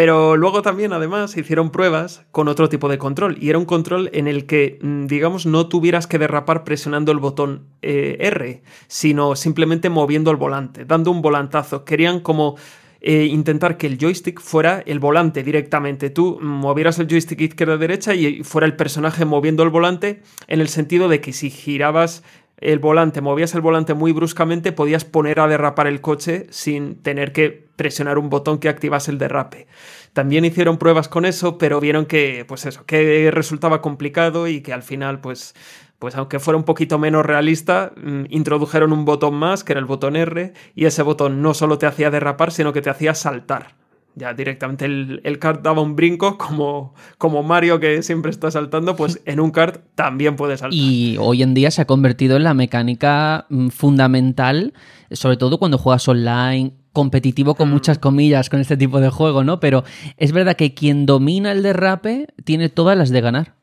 Pero 0.00 0.34
luego 0.38 0.62
también, 0.62 0.94
además, 0.94 1.36
hicieron 1.36 1.68
pruebas 1.68 2.24
con 2.30 2.48
otro 2.48 2.70
tipo 2.70 2.88
de 2.88 2.96
control. 2.96 3.36
Y 3.38 3.50
era 3.50 3.58
un 3.58 3.66
control 3.66 4.08
en 4.14 4.28
el 4.28 4.46
que, 4.46 4.78
mm, 4.80 5.04
digamos, 5.04 5.44
no 5.44 5.68
tuvieras 5.68 6.06
que 6.06 6.18
derrapar 6.18 6.64
presionando 6.64 7.12
el 7.12 7.18
botón 7.18 7.66
eh, 7.82 8.16
R, 8.18 8.62
sino 8.88 9.36
simplemente 9.36 9.90
moviendo 9.90 10.30
el 10.30 10.38
volante, 10.38 10.86
dando 10.86 11.10
un 11.10 11.20
volantazo. 11.20 11.84
Querían 11.84 12.20
como 12.20 12.56
eh, 13.02 13.26
intentar 13.26 13.76
que 13.76 13.86
el 13.86 13.98
joystick 13.98 14.40
fuera 14.40 14.82
el 14.86 15.00
volante 15.00 15.42
directamente. 15.42 16.08
Tú 16.08 16.38
movieras 16.40 16.98
el 16.98 17.06
joystick 17.06 17.40
izquierda-derecha 17.40 18.14
y 18.14 18.42
fuera 18.42 18.66
el 18.66 18.76
personaje 18.76 19.26
moviendo 19.26 19.62
el 19.62 19.68
volante 19.68 20.22
en 20.48 20.60
el 20.60 20.68
sentido 20.68 21.08
de 21.08 21.20
que 21.20 21.34
si 21.34 21.50
girabas 21.50 22.22
el 22.60 22.78
volante, 22.78 23.20
movías 23.20 23.54
el 23.54 23.60
volante 23.60 23.94
muy 23.94 24.12
bruscamente, 24.12 24.72
podías 24.72 25.04
poner 25.04 25.40
a 25.40 25.48
derrapar 25.48 25.86
el 25.86 26.00
coche 26.00 26.46
sin 26.50 27.02
tener 27.02 27.32
que 27.32 27.68
presionar 27.76 28.18
un 28.18 28.28
botón 28.28 28.58
que 28.58 28.68
activase 28.68 29.10
el 29.10 29.18
derrape. 29.18 29.66
También 30.12 30.44
hicieron 30.44 30.78
pruebas 30.78 31.08
con 31.08 31.24
eso, 31.24 31.56
pero 31.56 31.80
vieron 31.80 32.06
que, 32.06 32.44
pues 32.46 32.66
eso, 32.66 32.84
que 32.84 33.30
resultaba 33.30 33.80
complicado 33.80 34.48
y 34.48 34.60
que 34.60 34.72
al 34.72 34.82
final, 34.82 35.20
pues, 35.20 35.54
pues 35.98 36.16
aunque 36.16 36.38
fuera 36.38 36.58
un 36.58 36.64
poquito 36.64 36.98
menos 36.98 37.24
realista, 37.24 37.92
mm, 37.96 38.24
introdujeron 38.28 38.92
un 38.92 39.04
botón 39.04 39.34
más, 39.34 39.64
que 39.64 39.72
era 39.72 39.80
el 39.80 39.86
botón 39.86 40.16
R, 40.16 40.52
y 40.74 40.84
ese 40.84 41.02
botón 41.02 41.40
no 41.42 41.54
solo 41.54 41.78
te 41.78 41.86
hacía 41.86 42.10
derrapar, 42.10 42.52
sino 42.52 42.72
que 42.72 42.82
te 42.82 42.90
hacía 42.90 43.14
saltar. 43.14 43.79
Ya 44.16 44.34
directamente 44.34 44.84
el, 44.84 45.20
el 45.24 45.38
kart 45.38 45.62
daba 45.62 45.82
un 45.82 45.96
brinco, 45.96 46.36
como, 46.36 46.94
como 47.18 47.42
Mario 47.42 47.80
que 47.80 48.02
siempre 48.02 48.30
está 48.30 48.50
saltando, 48.50 48.96
pues 48.96 49.20
en 49.26 49.40
un 49.40 49.50
kart 49.50 49.82
también 49.94 50.36
puede 50.36 50.56
saltar. 50.56 50.74
Y 50.74 51.16
hoy 51.18 51.42
en 51.42 51.54
día 51.54 51.70
se 51.70 51.82
ha 51.82 51.86
convertido 51.86 52.36
en 52.36 52.44
la 52.44 52.54
mecánica 52.54 53.46
mm, 53.48 53.68
fundamental, 53.68 54.74
sobre 55.12 55.36
todo 55.36 55.58
cuando 55.58 55.78
juegas 55.78 56.06
online, 56.08 56.72
competitivo 56.92 57.54
con 57.54 57.68
mm. 57.68 57.72
muchas 57.72 57.98
comillas 57.98 58.50
con 58.50 58.60
este 58.60 58.76
tipo 58.76 59.00
de 59.00 59.10
juego, 59.10 59.44
¿no? 59.44 59.60
Pero 59.60 59.84
es 60.16 60.32
verdad 60.32 60.56
que 60.56 60.74
quien 60.74 61.06
domina 61.06 61.52
el 61.52 61.62
derrape 61.62 62.28
tiene 62.44 62.68
todas 62.68 62.96
las 62.96 63.10
de 63.10 63.20
ganar. 63.20 63.59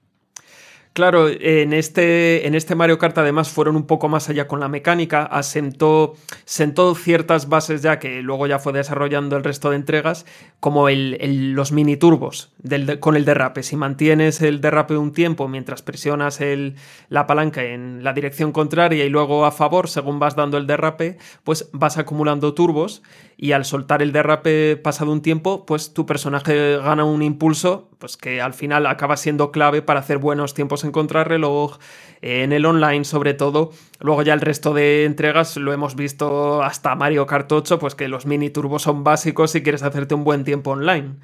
Claro, 0.98 1.30
en 1.30 1.74
este, 1.74 2.48
en 2.48 2.56
este 2.56 2.74
Mario 2.74 2.98
Kart 2.98 3.16
además 3.20 3.50
fueron 3.50 3.76
un 3.76 3.86
poco 3.86 4.10
más 4.10 4.30
allá 4.30 4.48
con 4.48 4.60
la 4.60 4.68
mecánica, 4.68 5.22
asentó 5.26 6.16
sentó 6.44 6.96
ciertas 6.96 7.50
bases 7.50 7.84
ya 7.84 8.00
que 8.00 8.24
luego 8.24 8.48
ya 8.48 8.58
fue 8.58 8.74
desarrollando 8.74 9.38
el 9.38 9.44
resto 9.44 9.70
de 9.70 9.76
entregas, 9.76 10.26
como 10.60 10.90
el, 10.90 11.52
los 11.52 11.72
mini 11.72 11.98
turbos 11.98 12.52
con 13.00 13.16
el 13.16 13.26
derrape. 13.26 13.62
Si 13.62 13.76
mantienes 13.76 14.42
el 14.42 14.60
derrape 14.60 14.98
un 14.98 15.14
tiempo 15.14 15.48
mientras 15.48 15.84
presionas 15.84 16.42
el, 16.42 16.78
la 17.10 17.28
palanca 17.28 17.64
en 17.64 18.04
la 18.04 18.14
dirección 18.14 18.52
contraria 18.52 19.06
y 19.06 19.10
luego 19.10 19.46
a 19.46 19.52
favor, 19.52 19.90
según 19.90 20.18
vas 20.18 20.36
dando 20.36 20.58
el 20.58 20.66
derrape, 20.66 21.20
pues 21.44 21.70
vas 21.74 22.00
acumulando 22.00 22.56
turbos 22.56 23.04
y 23.40 23.52
al 23.52 23.66
soltar 23.66 24.02
el 24.02 24.12
derrape 24.12 24.78
pasado 24.78 25.12
un 25.12 25.22
tiempo, 25.22 25.66
pues 25.68 25.94
tu 25.94 26.08
personaje 26.08 26.78
gana 26.78 27.06
un 27.06 27.22
impulso, 27.22 27.88
pues 28.00 28.18
que 28.18 28.42
al 28.42 28.56
final 28.56 28.88
acaba 28.88 29.16
siendo 29.16 29.52
clave 29.52 29.84
para 29.84 30.00
hacer 30.00 30.18
buenos 30.18 30.56
tiempos 30.56 30.84
en 30.84 30.92
contrarreloj, 30.92 31.78
en 32.22 32.52
el 32.52 32.66
online 32.66 33.06
sobre 33.06 33.36
todo. 33.36 33.72
Luego 34.00 34.24
ya 34.24 34.34
el 34.34 34.42
resto 34.42 34.74
de 34.74 35.06
entregas 35.06 35.56
lo 35.56 35.72
hemos 35.72 35.96
visto 35.96 36.64
hasta 36.64 36.96
Mario 36.96 37.28
Kart 37.28 37.52
8, 37.52 37.78
pues 37.78 37.94
que 37.94 38.08
los 38.08 38.26
mini 38.26 38.50
turbos 38.50 38.82
son 38.82 39.04
básicos 39.04 39.52
si 39.52 39.62
quieres 39.62 39.84
hacerte 39.84 40.16
un 40.16 40.24
buen 40.24 40.44
tiempo 40.44 40.72
online. 40.72 41.18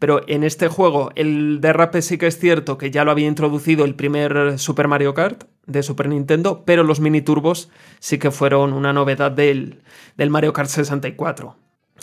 Pero 0.00 0.22
en 0.26 0.42
este 0.42 0.66
juego 0.66 1.12
el 1.14 1.60
derrape 1.60 2.02
sí 2.02 2.18
que 2.18 2.26
es 2.26 2.38
cierto 2.38 2.78
que 2.78 2.90
ya 2.90 3.04
lo 3.04 3.12
había 3.12 3.28
introducido 3.28 3.84
el 3.84 3.94
primer 3.94 4.58
Super 4.58 4.88
Mario 4.88 5.14
Kart 5.14 5.44
de 5.66 5.82
Super 5.84 6.08
Nintendo, 6.08 6.64
pero 6.64 6.82
los 6.82 7.00
mini 7.00 7.20
turbos 7.20 7.70
sí 8.00 8.18
que 8.18 8.32
fueron 8.32 8.72
una 8.72 8.92
novedad 8.94 9.30
del, 9.30 9.82
del 10.16 10.30
Mario 10.30 10.52
Kart 10.54 10.70
64. 10.70 11.54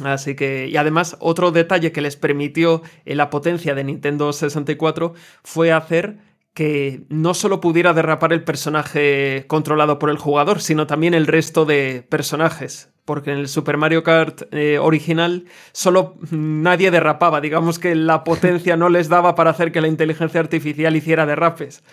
Así 0.03 0.35
que, 0.35 0.67
y 0.67 0.77
además, 0.77 1.17
otro 1.19 1.51
detalle 1.51 1.91
que 1.91 2.01
les 2.01 2.15
permitió 2.15 2.83
la 3.03 3.31
potencia 3.31 3.73
de 3.73 3.83
Nintendo 3.83 4.31
64 4.31 5.15
fue 5.43 5.71
hacer 5.71 6.19
que 6.53 7.01
no 7.09 7.33
solo 7.33 7.61
pudiera 7.61 7.93
derrapar 7.93 8.31
el 8.31 8.43
personaje 8.43 9.45
controlado 9.47 9.97
por 9.97 10.11
el 10.11 10.17
jugador, 10.17 10.61
sino 10.61 10.85
también 10.85 11.15
el 11.15 11.25
resto 11.25 11.65
de 11.65 12.05
personajes. 12.07 12.91
Porque 13.07 13.31
en 13.31 13.37
el 13.37 13.47
Super 13.47 13.77
Mario 13.77 14.03
Kart 14.03 14.53
eh, 14.53 14.79
original 14.79 15.45
solo 15.71 16.15
nadie 16.29 16.91
derrapaba, 16.91 17.39
digamos 17.39 17.79
que 17.79 17.95
la 17.95 18.25
potencia 18.25 18.75
no 18.75 18.89
les 18.89 19.07
daba 19.07 19.33
para 19.33 19.51
hacer 19.51 19.71
que 19.71 19.79
la 19.79 19.87
inteligencia 19.87 20.41
artificial 20.41 20.93
hiciera 20.93 21.25
derrapes. 21.25 21.85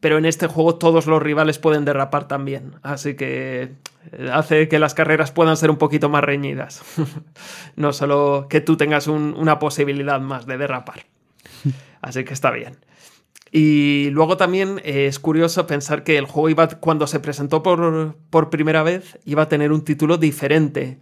Pero 0.00 0.18
en 0.18 0.26
este 0.26 0.48
juego 0.48 0.74
todos 0.74 1.06
los 1.06 1.22
rivales 1.22 1.58
pueden 1.58 1.86
derrapar 1.86 2.28
también, 2.28 2.74
así 2.82 3.14
que 3.14 3.72
eh, 4.12 4.30
hace 4.30 4.68
que 4.68 4.78
las 4.78 4.92
carreras 4.92 5.32
puedan 5.32 5.56
ser 5.56 5.70
un 5.70 5.78
poquito 5.78 6.10
más 6.10 6.22
reñidas, 6.22 6.82
no 7.76 7.94
solo 7.94 8.46
que 8.50 8.60
tú 8.60 8.76
tengas 8.76 9.06
una 9.06 9.58
posibilidad 9.58 10.20
más 10.20 10.44
de 10.44 10.58
derrapar, 10.58 11.06
así 12.02 12.24
que 12.24 12.34
está 12.34 12.50
bien. 12.50 12.76
Y 13.54 14.08
luego 14.12 14.38
también 14.38 14.80
eh, 14.82 15.06
es 15.06 15.18
curioso 15.18 15.66
pensar 15.66 16.04
que 16.04 16.16
el 16.16 16.24
juego 16.24 16.48
iba, 16.48 16.68
cuando 16.68 17.06
se 17.06 17.20
presentó 17.20 17.62
por, 17.62 18.16
por 18.30 18.48
primera 18.48 18.82
vez, 18.82 19.18
iba 19.26 19.42
a 19.42 19.48
tener 19.48 19.72
un 19.72 19.84
título 19.84 20.16
diferente, 20.16 20.98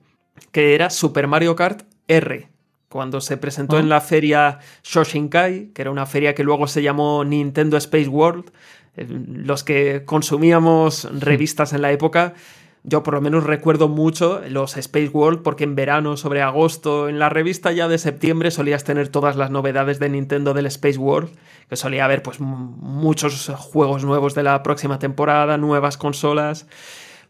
que 0.50 0.75
era 0.75 0.90
Super 0.90 1.28
Mario 1.28 1.54
Kart 1.54 1.85
R, 2.09 2.49
cuando 2.88 3.21
se 3.21 3.37
presentó 3.37 3.78
en 3.78 3.88
la 3.88 4.00
feria 4.00 4.59
Shoshinkai, 4.83 5.69
que 5.69 5.83
era 5.83 5.92
una 5.92 6.07
feria 6.07 6.35
que 6.35 6.42
luego 6.42 6.66
se 6.66 6.83
llamó 6.83 7.25
Nintendo 7.25 7.76
Space 7.76 8.09
World, 8.09 8.50
eh, 8.97 9.07
los 9.09 9.62
que 9.62 10.02
consumíamos 10.04 11.09
revistas 11.21 11.73
en 11.73 11.83
la 11.83 11.92
época, 11.92 12.35
yo 12.83 13.03
por 13.03 13.15
lo 13.15 13.21
menos 13.21 13.45
recuerdo 13.45 13.89
mucho 13.89 14.41
los 14.49 14.77
Space 14.77 15.09
World 15.09 15.43
porque 15.43 15.65
en 15.65 15.75
verano, 15.75 16.17
sobre 16.17 16.41
agosto, 16.41 17.09
en 17.09 17.19
la 17.19 17.29
revista 17.29 17.73
ya 17.73 17.89
de 17.89 17.99
septiembre 17.99 18.51
solías 18.51 18.85
tener 18.85 19.09
todas 19.09 19.37
las 19.37 19.51
novedades 19.51 19.99
de 19.99 20.09
Nintendo 20.09 20.55
del 20.55 20.67
Space 20.67 20.99
World, 20.99 21.31
que 21.69 21.77
solía 21.77 22.07
haber 22.07 22.23
pues 22.23 22.41
muchos 22.41 23.53
juegos 23.57 24.05
nuevos 24.05 24.35
de 24.35 24.43
la 24.43 24.63
próxima 24.63 24.99
temporada, 24.99 25.59
nuevas 25.59 25.99
consolas. 25.99 26.67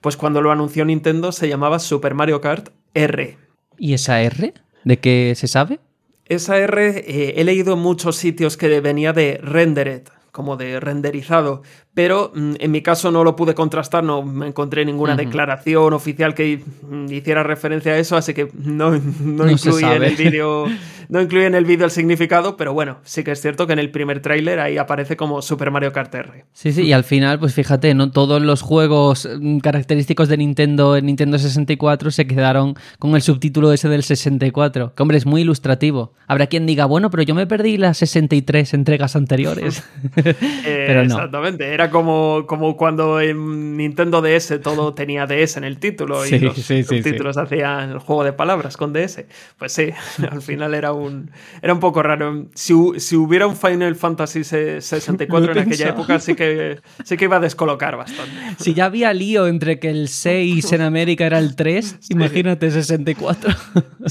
Pues 0.00 0.16
cuando 0.16 0.40
lo 0.40 0.52
anunció 0.52 0.84
Nintendo 0.84 1.32
se 1.32 1.48
llamaba 1.48 1.78
Super 1.78 2.14
Mario 2.14 2.40
Kart 2.40 2.70
R. 2.94 3.36
¿Y 3.76 3.94
esa 3.94 4.22
R? 4.22 4.54
¿De 4.84 4.98
qué 4.98 5.34
se 5.36 5.48
sabe? 5.48 5.80
Esa 6.26 6.58
R 6.58 7.04
eh, 7.06 7.34
he 7.36 7.44
leído 7.44 7.74
en 7.74 7.80
muchos 7.80 8.16
sitios 8.16 8.56
que 8.56 8.80
venía 8.80 9.12
de 9.12 9.40
Rendered, 9.42 10.04
como 10.30 10.56
de 10.56 10.78
renderizado, 10.78 11.62
pero 11.94 12.32
mm, 12.34 12.54
en 12.58 12.70
mi 12.70 12.82
caso 12.82 13.10
no 13.10 13.24
lo 13.24 13.36
pude 13.36 13.54
contrastar, 13.54 14.04
no 14.04 14.22
me 14.22 14.46
encontré 14.46 14.84
ninguna 14.84 15.16
declaración 15.16 15.92
oficial 15.92 16.34
que 16.34 16.62
mm, 16.82 17.12
hiciera 17.12 17.42
referencia 17.42 17.92
a 17.92 17.98
eso, 17.98 18.16
así 18.16 18.34
que 18.34 18.48
no, 18.54 18.90
no, 19.20 19.50
incluí 19.50 19.84
en 19.84 20.02
el 20.02 20.16
vídeo 20.16 20.66
no 21.10 21.20
incluí 21.20 21.44
en 21.44 21.56
el 21.56 21.64
vídeo 21.64 21.84
el 21.84 21.90
significado, 21.90 22.56
pero 22.56 22.72
bueno, 22.72 22.98
sí 23.02 23.24
que 23.24 23.32
es 23.32 23.40
cierto 23.40 23.66
que 23.66 23.72
en 23.72 23.80
el 23.80 23.90
primer 23.90 24.20
tráiler 24.20 24.60
ahí 24.60 24.78
aparece 24.78 25.16
como 25.16 25.42
Super 25.42 25.72
Mario 25.72 25.92
Kart 25.92 26.14
R. 26.14 26.44
Sí, 26.52 26.72
sí, 26.72 26.82
y 26.82 26.92
al 26.92 27.02
final, 27.02 27.40
pues 27.40 27.52
fíjate, 27.52 27.94
no 27.94 28.12
todos 28.12 28.40
los 28.40 28.62
juegos 28.62 29.28
mm, 29.40 29.58
característicos 29.58 30.28
de 30.28 30.36
Nintendo 30.36 30.96
en 30.96 31.06
Nintendo 31.06 31.36
64 31.36 32.12
se 32.12 32.28
quedaron 32.28 32.74
con 33.00 33.16
el 33.16 33.22
subtítulo 33.22 33.72
ese 33.72 33.88
del 33.88 34.04
64, 34.04 34.94
que 34.94 35.02
hombre, 35.02 35.18
es 35.18 35.26
muy 35.26 35.40
ilustrativo. 35.40 36.14
Habrá 36.28 36.46
quien 36.46 36.64
diga, 36.64 36.84
bueno, 36.84 37.10
pero 37.10 37.24
yo 37.24 37.34
me 37.34 37.48
perdí 37.48 37.76
las 37.76 37.98
63 37.98 38.72
entregas 38.74 39.16
anteriores. 39.16 39.82
pero 40.14 41.04
no. 41.04 41.16
Exactamente, 41.16 41.74
era 41.80 41.90
como, 41.90 42.44
como 42.46 42.76
cuando 42.76 43.20
en 43.22 43.78
Nintendo 43.78 44.20
DS 44.20 44.60
todo 44.62 44.92
tenía 44.92 45.26
DS 45.26 45.56
en 45.56 45.64
el 45.64 45.78
título 45.78 46.26
y 46.26 46.38
los 46.38 46.56
subtítulos 46.56 47.38
hacían 47.38 47.92
el 47.92 47.98
juego 47.98 48.22
de 48.22 48.34
palabras 48.34 48.76
con 48.76 48.92
DS. 48.92 49.24
Pues 49.58 49.72
sí, 49.72 49.90
al 50.30 50.42
final 50.42 50.74
era 50.74 50.92
un, 50.92 51.30
era 51.62 51.72
un 51.72 51.80
poco 51.80 52.02
raro. 52.02 52.48
Si, 52.54 52.74
hubiera 52.74 53.46
un 53.46 53.56
Final 53.56 53.96
Fantasy 53.96 54.44
64 54.44 55.52
en 55.52 55.58
aquella 55.58 55.88
época, 55.88 56.20
sí 56.20 56.34
que, 56.34 56.80
sí 57.02 57.16
que 57.16 57.24
iba 57.24 57.38
a 57.38 57.40
descolocar 57.40 57.96
bastante. 57.96 58.30
Si 58.58 58.74
ya 58.74 58.84
había 58.84 59.14
lío 59.14 59.46
entre 59.46 59.78
que 59.78 59.88
el 59.88 60.08
6 60.08 60.72
en 60.74 60.82
América 60.82 61.24
era 61.24 61.38
el 61.38 61.56
3, 61.56 61.98
imagínate 62.10 62.70
64. 62.70 63.54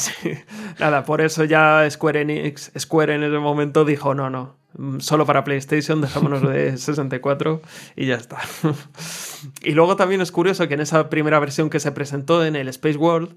Nada, 0.79 1.05
por 1.05 1.21
eso 1.21 1.43
ya 1.43 1.88
Square 1.88 2.21
Enix, 2.21 2.71
Square 2.79 3.13
en 3.13 3.23
ese 3.23 3.38
momento 3.38 3.85
dijo, 3.85 4.15
no, 4.15 4.31
no, 4.31 4.58
solo 4.99 5.25
para 5.25 5.43
PlayStation, 5.43 6.01
dejémonos 6.01 6.41
de 6.41 6.77
64 6.77 7.61
y 7.95 8.05
ya 8.07 8.15
está. 8.15 8.39
y 9.63 9.71
luego 9.71 9.95
también 9.95 10.21
es 10.21 10.31
curioso 10.31 10.67
que 10.67 10.73
en 10.75 10.81
esa 10.81 11.09
primera 11.09 11.39
versión 11.39 11.69
que 11.69 11.79
se 11.79 11.91
presentó 11.91 12.45
en 12.45 12.55
el 12.55 12.67
Space 12.69 12.97
World, 12.97 13.35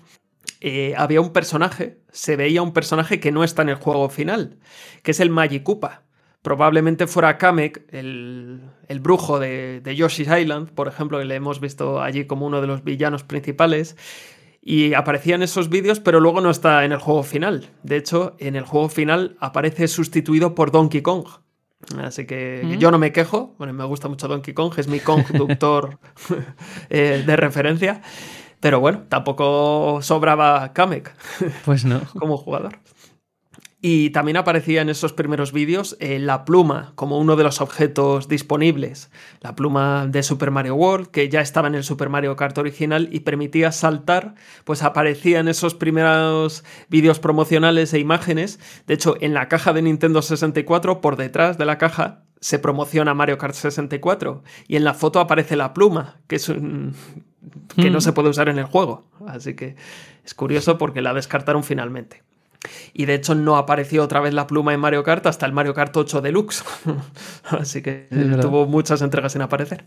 eh, 0.61 0.95
había 0.97 1.21
un 1.21 1.33
personaje, 1.33 1.99
se 2.13 2.37
veía 2.37 2.63
un 2.63 2.73
personaje 2.73 3.19
que 3.19 3.33
no 3.33 3.43
está 3.43 3.63
en 3.63 3.71
el 3.71 3.75
juego 3.77 4.09
final, 4.09 4.59
que 5.03 5.11
es 5.11 5.21
el 5.21 5.31
Magikupa. 5.31 6.03
Probablemente 6.43 7.07
fuera 7.07 7.39
Kamek, 7.39 7.85
el, 7.93 8.61
brujo 9.01 9.39
de, 9.39 9.81
de 9.81 9.95
Yoshi's 9.95 10.29
Island, 10.29 10.71
por 10.71 10.89
ejemplo, 10.89 11.19
que 11.19 11.25
le 11.25 11.37
hemos 11.37 11.61
visto 11.61 12.03
allí 12.03 12.27
como 12.27 12.47
uno 12.47 12.61
de 12.61 12.67
los 12.67 12.83
villanos 12.83 13.23
principales, 13.23 13.97
y 14.65 14.95
aparecía 14.95 15.35
en 15.35 15.43
esos 15.43 15.69
vídeos, 15.69 15.99
pero 15.99 16.21
luego 16.21 16.41
no 16.41 16.49
está 16.49 16.85
en 16.85 16.93
el 16.93 16.99
juego 16.99 17.25
final. 17.25 17.69
De 17.83 17.97
hecho, 17.97 18.37
en 18.39 18.55
el 18.55 18.65
juego 18.65 18.89
final 18.89 19.37
aparece 19.41 19.89
sustituido 19.89 20.55
por 20.55 20.71
Donkey 20.71 21.03
Kong. 21.03 21.27
Así 21.99 22.27
que 22.27 22.63
mm. 22.65 22.79
yo 22.79 22.93
no 22.93 22.99
me 22.99 23.13
quejo, 23.13 23.57
bueno, 23.59 23.73
me 23.73 23.85
gusta 23.85 24.09
mucho 24.09 24.29
Donkey 24.29 24.55
Kong, 24.55 24.73
es 24.77 24.87
mi 24.87 25.01
conductor 25.01 25.99
eh, 26.91 27.25
de 27.27 27.37
referencia, 27.37 28.03
pero 28.61 28.79
bueno, 28.79 29.03
tampoco 29.09 29.99
sobraba 30.01 30.73
Kamek. 30.73 31.13
Pues 31.65 31.85
no. 31.85 32.01
como 32.19 32.37
jugador. 32.37 32.79
Y 33.85 34.11
también 34.11 34.37
aparecía 34.37 34.81
en 34.81 34.89
esos 34.89 35.13
primeros 35.13 35.51
vídeos 35.51 35.97
eh, 35.99 36.21
la 36.21 36.45
pluma 36.45 36.93
como 36.95 37.19
uno 37.19 37.35
de 37.35 37.43
los 37.43 37.61
objetos 37.61 38.29
disponibles. 38.29 39.11
La 39.41 39.57
pluma 39.57 40.07
de 40.07 40.23
Super 40.23 40.53
Mario 40.53 40.77
World, 40.77 41.09
que 41.09 41.29
ya 41.29 41.41
estaba 41.41 41.67
en 41.67 41.75
el 41.75 41.83
Super 41.83 42.09
Mario 42.09 42.37
Kart 42.37 42.57
original 42.59 43.09
y 43.11 43.21
permitía 43.21 43.73
saltar, 43.73 44.37
pues 44.63 44.85
aparecía 44.85 45.41
en 45.41 45.49
esos 45.49 45.75
primeros 45.75 46.63
vídeos 46.91 47.19
promocionales 47.19 47.93
e 47.93 47.99
imágenes. 47.99 48.61
De 48.87 48.95
hecho, 48.95 49.17
en 49.21 49.35
la 49.35 49.49
caja 49.49 49.73
de 49.73 49.83
Nintendo 49.83 50.23
64, 50.23 51.01
por 51.01 51.17
detrás 51.17 51.59
de 51.59 51.65
la 51.65 51.77
caja, 51.77 52.23
se 52.41 52.61
promociona 52.61 53.15
Mario 53.15 53.37
Kart 53.37 53.57
64 53.57 54.45
y 54.69 54.77
en 54.77 54.85
la 54.85 54.95
foto 54.95 55.19
aparece 55.19 55.57
la 55.57 55.75
pluma, 55.75 56.21
que 56.29 56.37
es 56.37 56.49
un... 56.49 56.95
que 57.75 57.91
no 57.91 57.99
mm. 57.99 58.03
se 58.03 58.13
puede 58.13 58.29
usar 58.29 58.49
en 58.49 58.61
el 58.61 58.65
juego. 58.65 59.09
Así 59.27 59.55
que 59.55 59.75
es 60.25 60.35
curioso 60.35 60.79
porque 60.79 61.03
la 61.03 61.15
descartaron 61.15 61.65
finalmente. 61.65 62.23
Y 62.93 63.07
de 63.07 63.15
hecho 63.15 63.35
no 63.35 63.57
apareció 63.57 64.03
otra 64.03 64.21
vez 64.21 64.35
la 64.35 64.47
pluma 64.47 64.73
en 64.75 64.81
Mario 64.81 65.03
Kart 65.03 65.27
hasta 65.27 65.47
el 65.47 65.53
Mario 65.53 65.75
Kart 65.75 65.97
8 65.97 66.21
Deluxe. 66.21 66.65
Así 67.45 67.83
que 67.83 68.07
tuvo 68.41 68.67
muchas 68.67 69.03
entregas 69.03 69.33
sin 69.33 69.43
aparecer. 69.43 69.85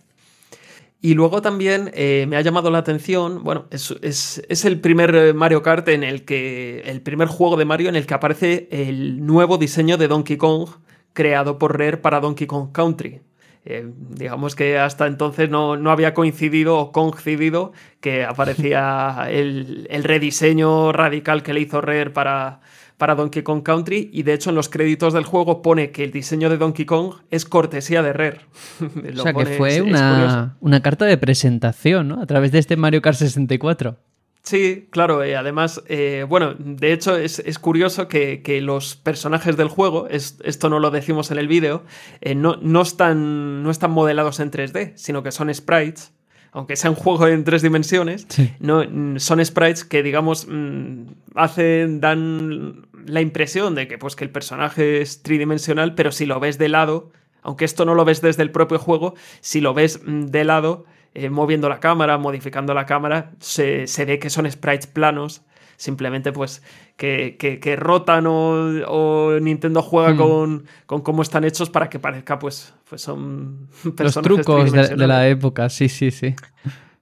Y 1.02 1.14
luego 1.14 1.42
también 1.42 1.92
eh, 1.94 2.26
me 2.28 2.36
ha 2.36 2.42
llamado 2.42 2.72
la 2.72 2.80
atención, 2.80 3.44
bueno, 3.44 3.68
es, 3.70 4.42
el 4.66 4.80
primer 4.80 5.34
Mario 5.36 5.62
Kart 5.62 5.88
en 5.90 6.04
el 6.04 6.26
que, 6.26 6.82
el 6.86 7.02
primer 7.02 7.28
juego 7.28 7.58
de 7.58 7.66
Mario 7.66 7.90
en 7.90 7.96
el 7.96 8.08
que 8.08 8.14
aparece 8.14 8.68
el 8.72 9.26
nuevo 9.26 9.58
diseño 9.58 9.98
de 9.98 10.08
Donkey 10.08 10.38
Kong 10.38 10.68
creado 11.14 11.60
por 11.60 11.78
Rare 11.78 11.98
para 11.98 12.20
Donkey 12.20 12.48
Kong 12.48 12.72
Country. 12.72 13.22
Eh, 13.68 13.92
digamos 14.12 14.56
que 14.56 14.78
hasta 14.78 15.08
entonces 15.08 15.50
no, 15.50 15.74
había 15.90 16.14
coincidido 16.14 16.78
o 16.78 16.92
coincidido 16.92 17.74
que 18.00 18.24
aparecía 18.24 19.26
el, 19.30 19.88
rediseño 20.04 20.92
radical 20.92 21.42
que 21.42 21.54
le 21.54 21.62
hizo 21.62 21.82
Rare 21.82 22.12
para, 22.12 22.60
para 22.98 23.16
Donkey 23.16 23.42
Kong 23.42 23.64
Country 23.64 24.12
y 24.14 24.22
de 24.22 24.34
hecho 24.34 24.52
en 24.52 24.56
los 24.56 24.70
créditos 24.70 25.14
del 25.14 25.24
juego 25.24 25.64
pone 25.64 25.90
que 25.90 26.04
el 26.04 26.12
diseño 26.12 26.52
de 26.52 26.58
Donkey 26.58 26.86
Kong 26.86 27.16
es 27.32 27.46
cortesía 27.46 28.04
de 28.04 28.14
Rare. 28.14 28.42
o 29.18 29.22
sea 29.24 29.34
que 29.34 29.46
fue 29.48 29.82
una, 29.82 30.58
una, 30.60 30.84
carta 30.84 31.06
de 31.06 31.18
presentación, 31.18 32.08
¿no? 32.08 32.22
A 32.22 32.28
través 32.28 32.52
de 32.52 32.60
este 32.60 32.78
Mario 32.78 33.02
Kart 33.02 33.18
64. 33.18 33.98
Sí, 34.46 34.88
claro, 34.92 35.24
eh, 35.24 35.36
además, 35.36 35.82
eh, 35.88 36.24
bueno, 36.30 36.54
de 36.60 36.94
hecho 36.94 37.18
es, 37.18 37.42
curioso 37.60 38.08
que, 38.08 38.60
los 38.62 38.96
personajes 38.96 39.58
del 39.58 39.70
juego, 39.70 40.08
esto 40.08 40.70
no 40.70 40.80
lo 40.80 40.92
decimos 40.92 41.32
en 41.32 41.40
el 41.40 41.48
vídeo, 41.48 41.84
eh, 42.22 42.36
no, 42.36 42.56
no, 42.62 42.84
están, 42.84 43.64
no 43.64 43.72
están 43.72 43.90
modelados 43.90 44.40
en 44.40 44.52
3D, 44.52 44.94
sino 44.96 45.24
que 45.24 45.32
son 45.32 45.52
sprites, 45.52 46.14
aunque 46.52 46.76
sea 46.76 46.92
un 46.92 46.96
juego 46.96 47.28
en 47.28 47.44
tres 47.44 47.64
dimensiones, 47.64 48.28
no, 48.60 48.84
son 49.20 49.44
sprites 49.44 49.84
que, 49.84 50.04
digamos, 50.04 50.48
mm, 50.48 51.06
hacen, 51.34 52.00
dan 52.00 52.86
la 53.08 53.22
impresión 53.22 53.74
de 53.74 53.88
que, 53.88 53.98
pues, 53.98 54.16
que 54.16 54.26
el 54.26 54.30
personaje 54.30 55.02
es 55.02 55.24
tridimensional, 55.24 55.96
pero 55.96 56.12
si 56.12 56.28
lo 56.28 56.40
ves 56.40 56.60
de 56.60 56.70
lado, 56.70 57.12
aunque 57.42 57.66
esto 57.66 57.84
no 57.84 57.96
lo 57.96 58.06
ves 58.06 58.22
desde 58.22 58.44
el 58.44 58.52
propio 58.52 58.78
juego, 58.78 59.16
si 59.42 59.60
lo 59.60 59.74
ves 59.74 60.02
mm, 60.06 60.26
de 60.26 60.44
lado, 60.44 60.86
eh, 61.18 61.30
moviendo 61.30 61.70
la 61.70 61.80
cámara, 61.80 62.18
modificando 62.18 62.74
la 62.74 62.86
cámara, 62.86 63.32
se, 63.40 63.86
ve 64.06 64.20
que 64.20 64.30
son 64.30 64.52
sprites 64.52 64.86
planos, 64.86 65.44
simplemente 65.78 66.34
pues 66.34 66.62
que, 66.98 67.78
rotan 67.80 68.26
o, 68.28 69.40
Nintendo 69.40 69.82
juega 69.82 70.14
hmm. 70.14 70.18
con, 70.18 70.66
con, 70.86 71.02
cómo 71.02 71.22
están 71.22 71.46
hechos 71.46 71.70
para 71.70 71.90
que 71.90 72.00
parezca 72.00 72.38
pues, 72.38 72.74
pues 72.90 73.02
son 73.02 73.70
personajes 73.96 74.16
Los 74.16 74.24
trucos 74.24 74.72
de, 74.74 75.08
la 75.08 75.30
época, 75.30 75.70
sí, 75.70 75.88
sí, 75.88 76.12
sí. 76.12 76.36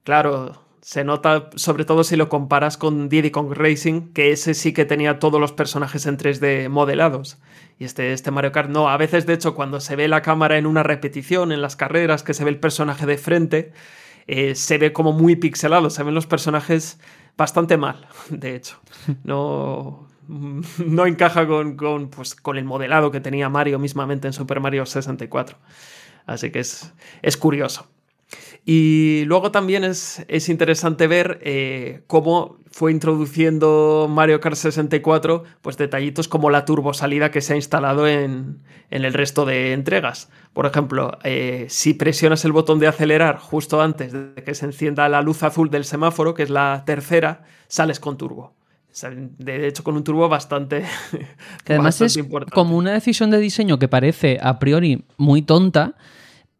Claro, 0.04 0.64
se 0.84 1.04
nota 1.04 1.50
sobre 1.56 1.84
todo 1.84 2.04
si 2.04 2.16
lo 2.16 2.30
comparas 2.30 2.78
con 2.78 3.10
Diddy 3.10 3.32
Kong 3.32 3.52
Racing, 3.52 4.14
que 4.14 4.32
ese 4.32 4.54
sí 4.54 4.74
que 4.74 4.86
tenía 4.86 5.18
todos 5.18 5.42
los 5.42 5.54
personajes 5.54 6.06
en 6.06 6.20
3D 6.20 6.70
modelados. 6.70 7.40
Y 7.80 7.86
este, 7.86 8.14
este 8.14 8.30
Mario 8.30 8.52
Kart 8.52 8.70
no. 8.70 8.90
A 8.90 8.98
veces, 8.98 9.26
de 9.26 9.34
hecho, 9.34 9.56
cuando 9.56 9.80
se 9.80 9.96
ve 9.96 10.08
la 10.08 10.22
cámara 10.22 10.58
en 10.58 10.68
una 10.68 10.84
repetición, 10.84 11.52
en 11.52 11.64
las 11.64 11.76
carreras, 11.76 12.22
que 12.22 12.34
se 12.36 12.44
ve 12.44 12.52
el 12.52 12.60
personaje 12.60 13.06
de 13.06 13.18
frente, 13.18 13.72
eh, 14.28 14.56
se 14.56 14.78
ve 14.78 14.94
como 14.94 15.14
muy 15.14 15.36
pixelado, 15.36 15.90
se 15.90 16.04
ven 16.04 16.16
los 16.16 16.28
personajes 16.28 17.00
bastante 17.38 17.78
mal, 17.78 18.08
de 18.30 18.56
hecho. 18.56 18.80
No, 19.24 20.08
no 20.28 21.06
encaja 21.06 21.48
con, 21.48 21.76
con, 21.76 22.10
pues, 22.10 22.36
con 22.36 22.58
el 22.58 22.66
modelado 22.66 23.12
que 23.12 23.20
tenía 23.20 23.50
Mario 23.50 23.80
mismamente 23.80 24.28
en 24.28 24.34
Super 24.34 24.60
Mario 24.60 24.86
64. 24.86 25.58
Así 26.26 26.52
que 26.52 26.60
es, 26.60 26.94
es 27.22 27.38
curioso. 27.38 27.88
Y 28.66 29.24
luego 29.26 29.52
también 29.52 29.84
es, 29.84 30.24
es 30.30 30.48
interesante 30.48 31.08
ver 31.08 31.40
eh, 31.44 32.04
cómo 32.08 32.60
fue 32.72 32.92
introduciendo 32.92 34.08
Mario 34.10 34.40
Kart 34.40 34.56
64 34.56 35.44
pues 35.62 35.78
detallitos 35.78 36.28
como 36.28 36.50
la 36.50 36.64
turbosalida 36.64 37.30
que 37.30 37.42
se 37.42 37.54
ha 37.54 37.56
instalado 37.56 38.08
en, 38.08 38.62
el 38.90 39.14
resto 39.14 39.46
de 39.46 39.74
entregas. 39.74 40.30
Por 40.54 40.66
ejemplo, 40.66 41.18
eh, 41.24 41.66
si 41.70 41.94
presionas 41.94 42.46
el 42.46 42.52
botón 42.52 42.80
de 42.80 42.88
acelerar 42.88 43.38
justo 43.38 43.82
antes 43.82 44.14
de 44.14 44.44
que 44.44 44.56
se 44.56 44.66
encienda 44.66 45.10
la 45.10 45.22
luz 45.22 45.44
azul 45.44 45.70
del 45.70 45.84
semáforo, 45.84 46.34
que 46.34 46.44
es 46.44 46.50
la 46.50 46.84
tercera, 46.86 47.44
sales 47.68 48.00
con 48.00 48.18
turbo. 48.18 48.54
De 49.40 49.68
hecho, 49.68 49.84
con 49.84 49.96
un 49.96 50.04
turbo 50.04 50.30
bastante. 50.30 50.86
Que 51.66 51.74
además 51.74 52.00
es 52.02 52.20
como 52.54 52.78
una 52.78 52.92
decisión 52.92 53.32
de 53.32 53.40
diseño 53.40 53.80
que 53.80 53.88
parece 53.88 54.38
a 54.42 54.60
priori 54.60 55.06
muy 55.18 55.42
tonta, 55.42 55.96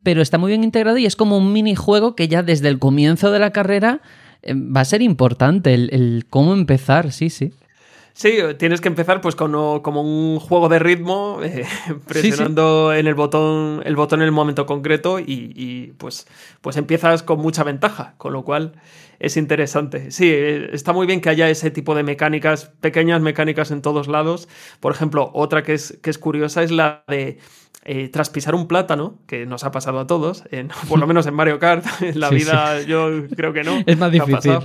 pero 0.04 0.22
está 0.22 0.38
muy 0.38 0.50
bien 0.50 0.64
integrado 0.64 0.98
y 0.98 1.06
es 1.06 1.16
como 1.16 1.38
un 1.38 1.52
minijuego 1.52 2.16
que 2.16 2.28
ya 2.28 2.44
desde 2.44 2.68
el 2.68 2.80
comienzo 2.80 3.32
de 3.32 3.40
la 3.40 3.52
carrera 3.52 4.02
eh, 4.42 4.54
va 4.54 4.82
a 4.82 4.86
ser 4.86 5.02
importante 5.02 5.74
el, 5.74 6.26
cómo 6.30 6.54
empezar, 6.54 7.12
sí, 7.12 7.30
sí. 7.30 7.54
Sí, 8.14 8.38
tienes 8.60 8.80
que 8.80 8.88
empezar 8.90 9.22
pues 9.22 9.36
como, 9.36 9.82
un 9.82 10.40
juego 10.40 10.70
de 10.70 10.78
ritmo, 10.78 11.40
eh, 11.44 11.66
presionando 12.08 12.94
en 12.94 13.08
el 13.08 13.16
botón, 13.16 13.82
el 13.86 13.96
botón 13.96 14.22
en 14.22 14.26
el 14.26 14.32
momento 14.32 14.68
concreto 14.68 15.20
y, 15.20 15.94
pues, 15.98 16.28
pues 16.62 16.78
empiezas 16.78 17.24
con 17.24 17.40
mucha 17.40 17.64
ventaja, 17.64 18.14
con 18.18 18.34
lo 18.34 18.44
cual 18.44 18.74
es 19.20 19.36
interesante. 19.36 20.12
Sí, 20.12 20.30
eh, 20.30 20.70
está 20.74 20.94
muy 20.94 21.08
bien 21.08 21.22
que 21.22 21.30
haya 21.30 21.50
ese 21.50 21.72
tipo 21.72 21.96
de 21.96 22.04
mecánicas, 22.04 22.66
pequeñas 22.82 23.22
mecánicas 23.22 23.72
en 23.72 23.82
todos 23.82 24.08
lados. 24.08 24.48
Por 24.80 24.92
ejemplo, 24.92 25.32
otra 25.34 25.64
que 25.64 25.74
es, 25.74 25.98
que 26.04 26.12
es 26.12 26.20
curiosa 26.20 26.62
es 26.62 26.72
la 26.72 27.04
de 27.08 27.40
eh, 27.86 28.08
tras 28.08 28.30
pisar 28.30 28.56
un 28.56 28.68
plátano, 28.68 29.20
que 29.28 29.46
nos 29.46 29.66
ha 29.66 29.72
pasado 29.72 30.00
a 30.00 30.08
todos, 30.08 30.44
por 30.88 31.00
lo 31.00 31.08
menos 31.08 31.28
en 31.28 31.34
Mario 31.34 31.60
Kart, 31.60 31.86
en 32.02 32.20
la 32.20 32.30
vida 32.30 32.82
yo 32.82 33.28
creo 33.36 33.52
que 33.52 33.64
no. 33.64 33.84
Es 33.86 33.98
más 33.98 34.12
difícil. 34.12 34.60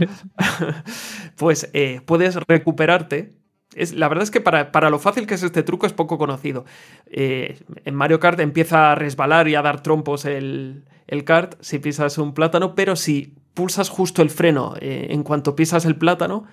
pues 1.36 1.68
eh, 1.72 2.00
puedes 2.04 2.36
recuperarte. 2.46 3.37
Es, 3.74 3.92
la 3.94 4.08
verdad 4.08 4.24
es 4.24 4.30
que 4.30 4.40
para, 4.40 4.90
lo 4.90 4.98
fácil 4.98 5.26
que 5.26 5.34
es 5.34 5.42
este 5.42 5.62
truco 5.62 5.86
es 5.86 5.92
poco 5.92 6.18
conocido. 6.18 6.64
Eh, 7.06 7.58
en 7.84 7.94
Mario 7.94 8.20
Kart 8.20 8.40
empieza 8.40 8.92
a 8.92 8.94
resbalar 8.94 9.48
y 9.48 9.54
a 9.54 9.62
dar 9.62 9.82
trompos 9.82 10.24
el, 10.24 10.84
el 11.06 11.24
kart 11.24 11.54
si 11.60 11.78
pisas 11.78 12.18
un 12.18 12.34
plátano, 12.34 12.74
pero 12.74 12.96
si 12.96 13.34
pulsas 13.54 13.88
justo 13.88 14.22
el 14.22 14.30
freno 14.30 14.74
en 14.80 15.22
cuanto 15.22 15.56
pisas 15.56 15.84
el 15.84 15.96
plátano, 15.96 16.44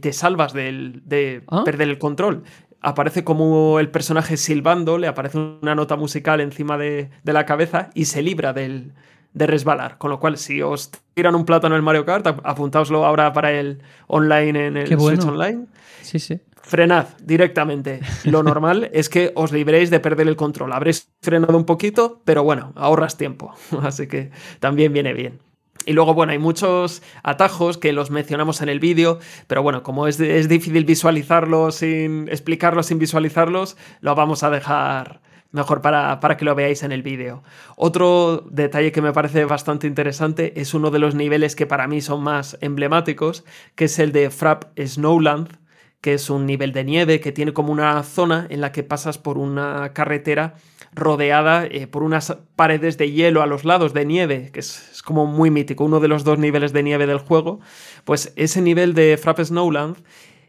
te 0.00 0.12
salvas 0.12 0.52
de 0.52 1.42
ah. 1.48 1.64
perder 1.64 1.88
el 1.88 1.98
control 1.98 2.44
aparece 2.84 3.24
como 3.24 3.80
el 3.80 3.90
personaje 3.90 4.36
silbando, 4.36 4.98
le 4.98 5.08
aparece 5.08 5.38
una 5.38 5.74
nota 5.74 5.96
musical 5.96 6.40
encima 6.42 6.76
de, 6.76 7.10
la 7.24 7.46
cabeza 7.46 7.88
y 7.94 8.04
se 8.04 8.20
libra 8.20 8.52
del, 8.52 8.92
de 9.34 9.46
resbalar. 9.46 9.98
Con 9.98 10.10
lo 10.10 10.18
cual, 10.18 10.38
si 10.38 10.62
os 10.62 10.90
tiran 11.12 11.34
un 11.34 11.44
plátano 11.44 11.74
en 11.74 11.80
el 11.80 11.82
Mario 11.82 12.06
Kart, 12.06 12.26
apuntaoslo 12.26 13.04
ahora 13.04 13.32
para 13.32 13.52
el 13.52 13.82
online 14.06 14.66
en 14.66 14.76
el 14.78 14.88
Switch 14.88 15.24
Online. 15.24 15.66
Sí, 16.00 16.18
sí. 16.18 16.40
Frenad 16.62 17.08
directamente. 17.22 18.00
Lo 18.24 18.42
normal 18.42 18.88
es 18.94 19.10
que 19.10 19.32
os 19.34 19.52
libréis 19.52 19.90
de 19.90 20.00
perder 20.00 20.28
el 20.28 20.36
control. 20.36 20.72
Habréis 20.72 21.10
frenado 21.20 21.56
un 21.56 21.66
poquito, 21.66 22.22
pero 22.24 22.42
bueno, 22.42 22.72
ahorras 22.76 23.18
tiempo. 23.18 23.54
Así 23.82 24.06
que 24.06 24.30
también 24.60 24.92
viene 24.92 25.12
bien. 25.12 25.40
Y 25.86 25.92
luego, 25.92 26.14
bueno, 26.14 26.32
hay 26.32 26.38
muchos 26.38 27.02
atajos 27.22 27.76
que 27.76 27.92
los 27.92 28.10
mencionamos 28.10 28.62
en 28.62 28.70
el 28.70 28.80
vídeo, 28.80 29.18
pero 29.46 29.62
bueno, 29.62 29.82
como 29.82 30.06
es, 30.06 30.18
es 30.18 30.48
difícil 30.48 30.86
visualizarlos 30.86 31.74
sin 31.74 32.26
explicarlos 32.28 32.86
sin 32.86 32.98
visualizarlos, 32.98 33.76
lo 34.00 34.14
vamos 34.14 34.42
a 34.44 34.50
dejar 34.50 35.20
mejor 35.54 35.80
para, 35.80 36.20
para, 36.20 36.36
que 36.36 36.44
lo 36.44 36.54
veáis 36.54 36.82
en 36.82 36.92
el 36.92 37.02
vídeo. 37.02 37.42
Otro 37.76 38.44
detalle 38.50 38.92
que 38.92 39.00
me 39.00 39.12
parece 39.12 39.44
bastante 39.44 39.86
interesante 39.86 40.60
es 40.60 40.74
uno 40.74 40.90
de 40.90 40.98
los 40.98 41.14
niveles 41.14 41.56
que 41.56 41.66
para 41.66 41.86
mí 41.86 42.00
son 42.00 42.22
más 42.22 42.58
emblemáticos, 42.60 43.44
que 43.74 43.86
es 43.86 43.98
el 43.98 44.12
de 44.12 44.30
Frap 44.30 44.64
Snowland, 44.78 45.56
que 46.00 46.14
es 46.14 46.28
un 46.28 46.44
nivel 46.44 46.72
de 46.72 46.84
nieve 46.84 47.20
que 47.20 47.32
tiene 47.32 47.54
como 47.54 47.72
una 47.72 48.02
zona 48.02 48.46
en 48.50 48.60
la 48.60 48.72
que 48.72 48.82
pasas 48.82 49.16
por 49.16 49.38
una 49.38 49.94
carretera 49.94 50.54
rodeada 50.92 51.64
eh, 51.66 51.86
por 51.86 52.02
unas 52.02 52.36
paredes 52.56 52.98
de 52.98 53.10
hielo 53.10 53.40
a 53.40 53.46
los 53.46 53.64
lados 53.64 53.94
de 53.94 54.04
nieve, 54.04 54.50
que 54.52 54.60
es, 54.60 55.02
como 55.04 55.26
muy 55.26 55.50
mítico, 55.50 55.84
uno 55.84 56.00
de 56.00 56.08
los 56.08 56.24
dos 56.24 56.38
niveles 56.38 56.72
de 56.72 56.82
nieve 56.82 57.06
del 57.06 57.18
juego, 57.18 57.60
pues 58.04 58.32
ese 58.36 58.60
nivel 58.60 58.92
de 58.94 59.16
Frappe 59.16 59.44
Snowland 59.44 59.96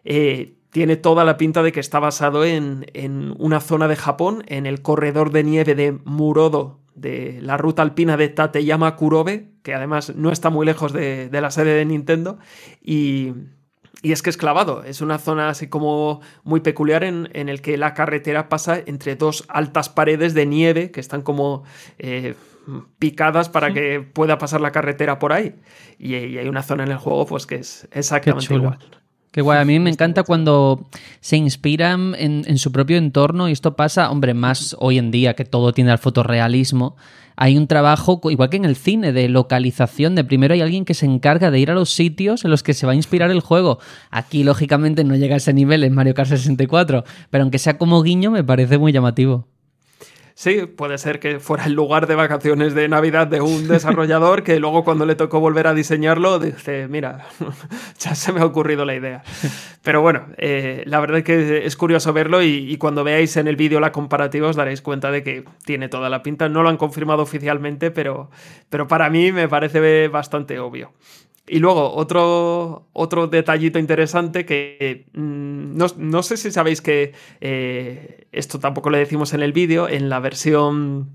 eh, 0.04 0.56
tiene 0.76 0.98
toda 0.98 1.24
la 1.24 1.38
pinta 1.38 1.64
de 1.64 1.72
que 1.72 1.80
está 1.80 2.00
basado 2.00 2.44
en, 2.44 2.86
una 3.40 3.62
zona 3.62 3.88
de 3.88 3.96
Japón, 3.96 4.44
en 4.48 4.66
el 4.66 4.82
corredor 4.82 5.32
de 5.32 5.46
nieve 5.46 5.74
de 5.74 5.94
Murodo, 6.04 6.82
de 6.96 7.40
la 7.42 7.56
ruta 7.56 7.82
alpina 7.82 8.18
de 8.18 8.28
Tateyama 8.28 8.98
Kurobe, 8.98 9.52
que 9.64 9.74
además 9.74 10.14
no 10.18 10.34
está 10.34 10.50
muy 10.50 10.66
lejos 10.66 10.92
de, 10.92 11.30
de 11.30 11.40
la 11.40 11.50
sede 11.50 11.76
de 11.76 11.86
Nintendo, 11.86 12.40
y 12.84 13.32
y 14.02 14.12
es 14.12 14.22
que 14.22 14.30
es 14.30 14.36
clavado, 14.36 14.84
es 14.84 15.00
una 15.00 15.18
zona 15.18 15.48
así 15.48 15.68
como 15.70 16.20
muy 16.44 16.60
peculiar 16.60 17.06
en, 17.06 17.30
en 17.32 17.48
el 17.48 17.62
que 17.62 17.78
la 17.78 17.94
carretera 17.94 18.50
pasa 18.50 18.78
entre 18.86 19.16
dos 19.16 19.46
altas 19.48 19.88
paredes 19.88 20.34
de 20.34 20.46
nieve 20.46 20.92
que 20.92 21.00
están 21.00 21.22
como 21.22 21.64
eh, 22.00 22.36
picadas 23.00 23.48
para 23.48 23.72
que 23.74 24.02
pueda 24.02 24.38
pasar 24.38 24.60
la 24.60 24.74
carretera 24.74 25.20
por 25.20 25.32
ahí. 25.32 25.56
Y, 25.98 26.16
hay 26.16 26.50
una 26.50 26.64
zona 26.64 26.84
en 26.84 26.92
el 26.92 26.98
juego 26.98 27.26
pues 27.26 27.46
que 27.46 27.56
es 27.56 27.88
exactamente 27.92 28.54
igual. 28.54 28.78
Qué 29.36 29.42
guay, 29.42 29.60
a 29.60 29.66
mí 29.66 29.82
me 29.82 29.90
encanta 29.92 30.24
cuando 30.24 30.88
se 31.20 31.36
inspiran 31.36 32.16
en, 32.18 32.58
su 32.58 32.72
propio 32.72 32.96
entorno 32.96 33.50
y 33.50 33.52
esto 33.52 33.76
pasa, 33.76 34.10
hombre, 34.10 34.34
más 34.34 34.78
hoy 34.80 34.98
en 34.98 35.12
día 35.12 35.34
que 35.34 35.44
todo 35.44 35.74
tiene 35.74 35.92
al 35.92 35.98
fotorrealismo. 35.98 36.96
Hay 37.36 37.58
un 37.58 37.68
trabajo, 37.68 38.22
igual 38.32 38.50
que 38.50 38.56
en 38.56 38.64
el 38.64 38.78
cine, 38.78 39.12
de 39.12 39.28
localización, 39.28 40.16
de 40.16 40.24
primero 40.24 40.54
hay 40.54 40.62
alguien 40.62 40.86
que 40.86 40.94
se 40.94 41.06
encarga 41.06 41.52
de 41.52 41.60
ir 41.60 41.70
a 41.70 41.74
los 41.74 41.90
sitios 41.90 42.46
en 42.46 42.50
los 42.50 42.64
que 42.64 42.74
se 42.74 42.86
va 42.86 42.94
a 42.94 42.96
inspirar 42.96 43.30
el 43.30 43.42
juego. 43.42 43.80
Aquí, 44.10 44.46
lógicamente, 44.46 45.04
no 45.04 45.18
llega 45.18 45.34
a 45.34 45.38
ese 45.40 45.52
nivel 45.52 45.84
en 45.84 45.94
Mario 45.94 46.14
Kart 46.14 46.30
64, 46.30 47.04
pero 47.30 47.42
aunque 47.42 47.60
sea 47.60 47.78
como 47.78 48.02
guiño, 48.04 48.32
me 48.32 48.46
parece 48.46 48.78
muy 48.78 48.94
llamativo. 48.94 49.50
Sí, 50.38 50.66
puede 50.66 50.98
ser 50.98 51.22
que 51.22 51.40
fuera 51.40 51.64
el 51.64 51.74
lugar 51.76 52.08
de 52.08 52.16
vacaciones 52.16 52.76
de 52.76 52.90
Navidad 52.90 53.26
de 53.26 53.40
un 53.40 53.70
desarrollador 53.70 54.44
que 54.44 54.60
luego 54.60 54.84
cuando 54.84 55.06
le 55.06 55.16
tocó 55.16 55.40
volver 55.40 55.66
a 55.66 55.74
diseñarlo 55.74 56.40
dice, 56.40 56.90
mira, 56.90 57.26
ya 58.00 58.16
se 58.16 58.34
me 58.34 58.42
ha 58.42 58.46
ocurrido 58.46 58.84
la 58.84 58.96
idea. 58.96 59.24
Pero 59.82 60.02
bueno, 60.02 60.26
eh, 60.38 60.84
la 60.88 61.00
verdad 61.00 61.20
es 61.20 61.24
que 61.24 61.66
es 61.66 61.78
curioso 61.78 62.12
verlo 62.12 62.44
y, 62.44 62.76
cuando 62.76 63.06
veáis 63.06 63.38
en 63.38 63.48
el 63.48 63.56
vídeo 63.56 63.80
la 63.80 63.94
comparativa 63.94 64.50
os 64.50 64.58
daréis 64.58 64.82
cuenta 64.82 65.10
de 65.10 65.24
que 65.24 65.46
tiene 65.64 65.88
toda 65.88 66.10
la 66.10 66.22
pinta. 66.22 66.50
No 66.50 66.64
lo 66.64 66.70
han 66.70 66.76
confirmado 66.76 67.24
oficialmente, 67.24 67.90
pero, 67.90 68.30
pero 68.70 68.90
para 68.90 69.10
mí 69.10 69.32
me 69.32 69.48
parece 69.48 70.10
bastante 70.10 70.60
obvio. 70.60 70.92
Y 71.48 71.60
luego, 71.60 71.94
otro, 71.94 72.88
otro 72.94 73.28
detallito 73.28 73.78
interesante 73.78 74.46
que 74.46 75.06
mm, 75.14 75.78
no, 75.78 76.24
sé 76.24 76.38
si 76.38 76.52
sabéis 76.52 76.82
que 76.82 77.14
eh, 77.40 78.28
esto 78.32 78.60
tampoco 78.60 78.90
lo 78.90 78.98
decimos 78.98 79.34
en 79.34 79.44
el 79.44 79.54
vídeo, 79.54 79.88
en 79.88 80.10
la 80.10 80.20
versión 80.20 81.12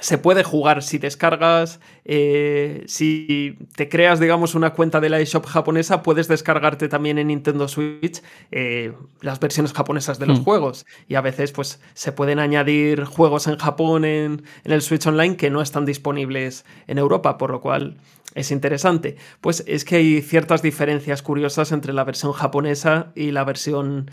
se 0.00 0.18
puede 0.18 0.44
jugar 0.44 0.82
si 0.82 0.98
descargas, 0.98 1.80
eh, 2.04 2.84
si 2.86 3.58
te 3.76 3.88
creas, 3.88 4.20
digamos, 4.20 4.54
una 4.54 4.72
cuenta 4.74 5.00
de 5.00 5.08
la 5.08 5.20
eShop 5.20 5.46
japonesa, 5.46 6.02
puedes 6.02 6.28
descargarte 6.28 6.88
también 6.88 7.18
en 7.18 7.28
Nintendo 7.28 7.66
Switch 7.66 8.22
eh, 8.50 8.92
las 9.20 9.40
versiones 9.40 9.72
japonesas 9.72 10.18
de 10.18 10.26
los 10.26 10.40
hmm. 10.40 10.44
juegos. 10.44 10.86
Y 11.08 11.14
a 11.14 11.22
veces, 11.22 11.52
pues, 11.52 11.80
se 11.94 12.12
pueden 12.12 12.38
añadir 12.38 13.04
juegos 13.04 13.46
en 13.46 13.56
Japón 13.56 14.04
en, 14.04 14.42
en, 14.64 14.72
el 14.72 14.82
Switch 14.82 15.06
Online 15.06 15.36
que 15.36 15.50
no 15.50 15.62
están 15.62 15.86
disponibles 15.86 16.64
en 16.86 16.98
Europa, 16.98 17.38
por 17.38 17.50
lo 17.50 17.60
cual 17.60 17.96
es 18.36 18.50
interesante? 18.50 19.16
Pues 19.40 19.64
es 19.66 19.84
que 19.84 19.96
hay 19.96 20.22
ciertas 20.22 20.62
diferencias 20.62 21.22
curiosas 21.22 21.72
entre 21.72 21.94
la 21.94 22.04
versión 22.04 22.32
japonesa 22.32 23.10
y 23.14 23.30
la 23.30 23.44
versión 23.44 24.10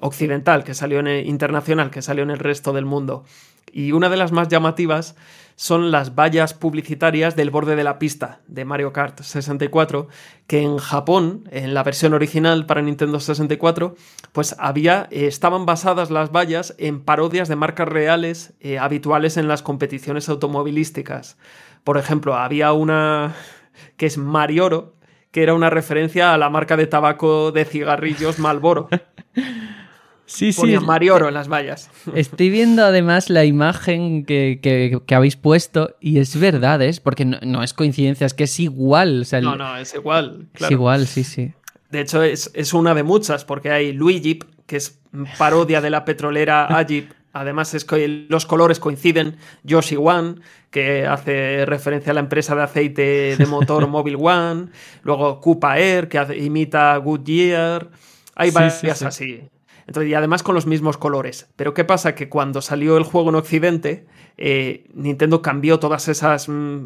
occidental, 0.00 0.64
que 0.64 0.74
salió 0.74 1.00
en 1.00 1.08
el, 1.08 1.26
internacional, 1.26 1.90
que 1.90 2.00
salió 2.00 2.22
en 2.22 2.30
el 2.30 2.38
resto 2.38 2.72
del 2.72 2.84
mundo. 2.84 3.24
Y 3.72 3.90
una 3.90 4.08
de 4.08 4.16
las 4.16 4.30
más 4.30 4.48
llamativas 4.48 5.16
son 5.56 5.90
las 5.90 6.14
vallas 6.14 6.54
publicitarias 6.54 7.34
del 7.34 7.50
borde 7.50 7.74
de 7.74 7.82
la 7.82 7.98
pista 7.98 8.40
de 8.46 8.64
Mario 8.64 8.92
Kart 8.92 9.20
64, 9.20 10.06
que 10.46 10.62
en 10.62 10.78
Japón, 10.78 11.48
en 11.50 11.74
la 11.74 11.82
versión 11.82 12.14
original 12.14 12.66
para 12.66 12.82
Nintendo 12.82 13.18
64, 13.18 13.96
pues 14.32 14.54
había, 14.60 15.08
eh, 15.10 15.26
estaban 15.26 15.66
basadas 15.66 16.12
las 16.12 16.30
vallas 16.30 16.74
en 16.78 17.00
parodias 17.00 17.48
de 17.48 17.56
marcas 17.56 17.88
reales 17.88 18.52
eh, 18.60 18.78
habituales 18.78 19.36
en 19.36 19.48
las 19.48 19.62
competiciones 19.62 20.28
automovilísticas. 20.28 21.36
Por 21.84 21.98
ejemplo, 21.98 22.34
había 22.34 22.72
una 22.72 23.34
que 23.96 24.06
es 24.06 24.18
Marioro, 24.18 24.94
que 25.30 25.42
era 25.42 25.54
una 25.54 25.70
referencia 25.70 26.34
a 26.34 26.38
la 26.38 26.50
marca 26.50 26.76
de 26.76 26.86
tabaco 26.86 27.52
de 27.52 27.64
cigarrillos 27.64 28.38
Malboro. 28.38 28.88
Sí, 30.26 30.52
sí. 30.52 30.78
Marioro 30.78 31.28
en 31.28 31.34
las 31.34 31.48
vallas. 31.48 31.90
Estoy 32.14 32.50
viendo 32.50 32.84
además 32.84 33.30
la 33.30 33.44
imagen 33.44 34.24
que, 34.24 35.00
habéis 35.10 35.36
puesto 35.36 35.96
y 36.00 36.18
es 36.18 36.38
verdad, 36.38 36.80
¿es? 36.82 37.00
Porque 37.00 37.24
no, 37.24 37.62
es 37.62 37.74
coincidencia, 37.74 38.26
es 38.26 38.34
que 38.34 38.44
es 38.44 38.58
igual. 38.60 39.26
no, 39.42 39.56
no, 39.56 39.76
es 39.76 39.94
igual. 39.94 40.46
Es 40.54 40.70
igual, 40.70 41.06
sí, 41.06 41.24
sí. 41.24 41.52
De 41.90 42.00
hecho, 42.00 42.22
es, 42.22 42.74
una 42.74 42.94
de 42.94 43.02
muchas, 43.02 43.44
porque 43.44 43.70
hay 43.70 43.92
Luigi, 43.92 44.40
que 44.66 44.76
es 44.76 44.98
parodia 45.38 45.80
de 45.80 45.90
la 45.90 46.04
petrolera 46.04 46.66
Ajip, 46.78 47.10
Además 47.34 47.74
es 47.74 47.84
que 47.84 48.26
los 48.28 48.46
colores 48.46 48.78
coinciden. 48.78 49.36
Yoshi 49.64 49.96
One, 49.96 50.36
que 50.70 51.04
hace 51.06 51.66
referencia 51.66 52.12
a 52.12 52.14
la 52.14 52.20
empresa 52.20 52.54
de 52.54 52.62
aceite 52.62 53.36
de 53.36 53.46
motor 53.46 53.86
Mobile 53.88 54.18
One. 54.18 54.68
Luego 55.02 55.40
Koopa 55.40 55.78
Air, 55.78 56.08
que 56.08 56.38
imita 56.38 56.96
Goodyear. 56.96 57.90
Hay 58.36 58.52
varias 58.52 59.02
así. 59.02 59.42
Entonces, 59.86 60.10
y 60.10 60.14
además 60.14 60.44
con 60.44 60.54
los 60.54 60.66
mismos 60.66 60.96
colores. 60.96 61.48
Pero 61.56 61.74
¿qué 61.74 61.84
pasa? 61.84 62.14
Que 62.14 62.28
cuando 62.28 62.62
salió 62.62 62.96
el 62.96 63.02
juego 63.02 63.30
en 63.30 63.34
Occidente, 63.34 64.06
eh, 64.36 64.86
Nintendo 64.94 65.42
cambió 65.42 65.80
todas 65.80 66.06
esas 66.08 66.48
mm, 66.48 66.84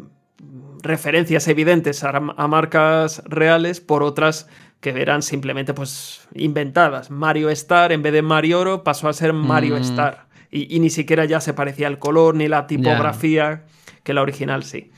referencias 0.81 1.47
evidentes 1.47 2.03
a, 2.03 2.19
marcas 2.19 3.21
reales 3.25 3.81
por 3.81 4.01
otras 4.01 4.47
que 4.79 4.89
eran 4.89 5.21
simplemente 5.21 5.73
pues 5.73 6.27
inventadas. 6.33 7.11
Mario 7.11 7.49
Star 7.51 7.91
en 7.91 8.01
vez 8.01 8.13
de 8.13 8.23
Mario 8.23 8.61
Oro 8.61 8.83
pasó 8.83 9.09
a 9.09 9.13
ser 9.13 9.33
Mario 9.33 9.75
mm. 9.75 9.81
Star 9.81 10.28
y, 10.51 10.79
ni 10.79 10.89
siquiera 10.89 11.25
ya 11.25 11.41
se 11.41 11.53
parecía 11.53 11.87
el 11.87 11.99
color 11.99 12.35
ni 12.35 12.47
la 12.47 12.67
tipografía 12.67 13.65
que 14.03 14.13
la 14.13 14.21
original 14.21 14.63
sí. 14.63 14.91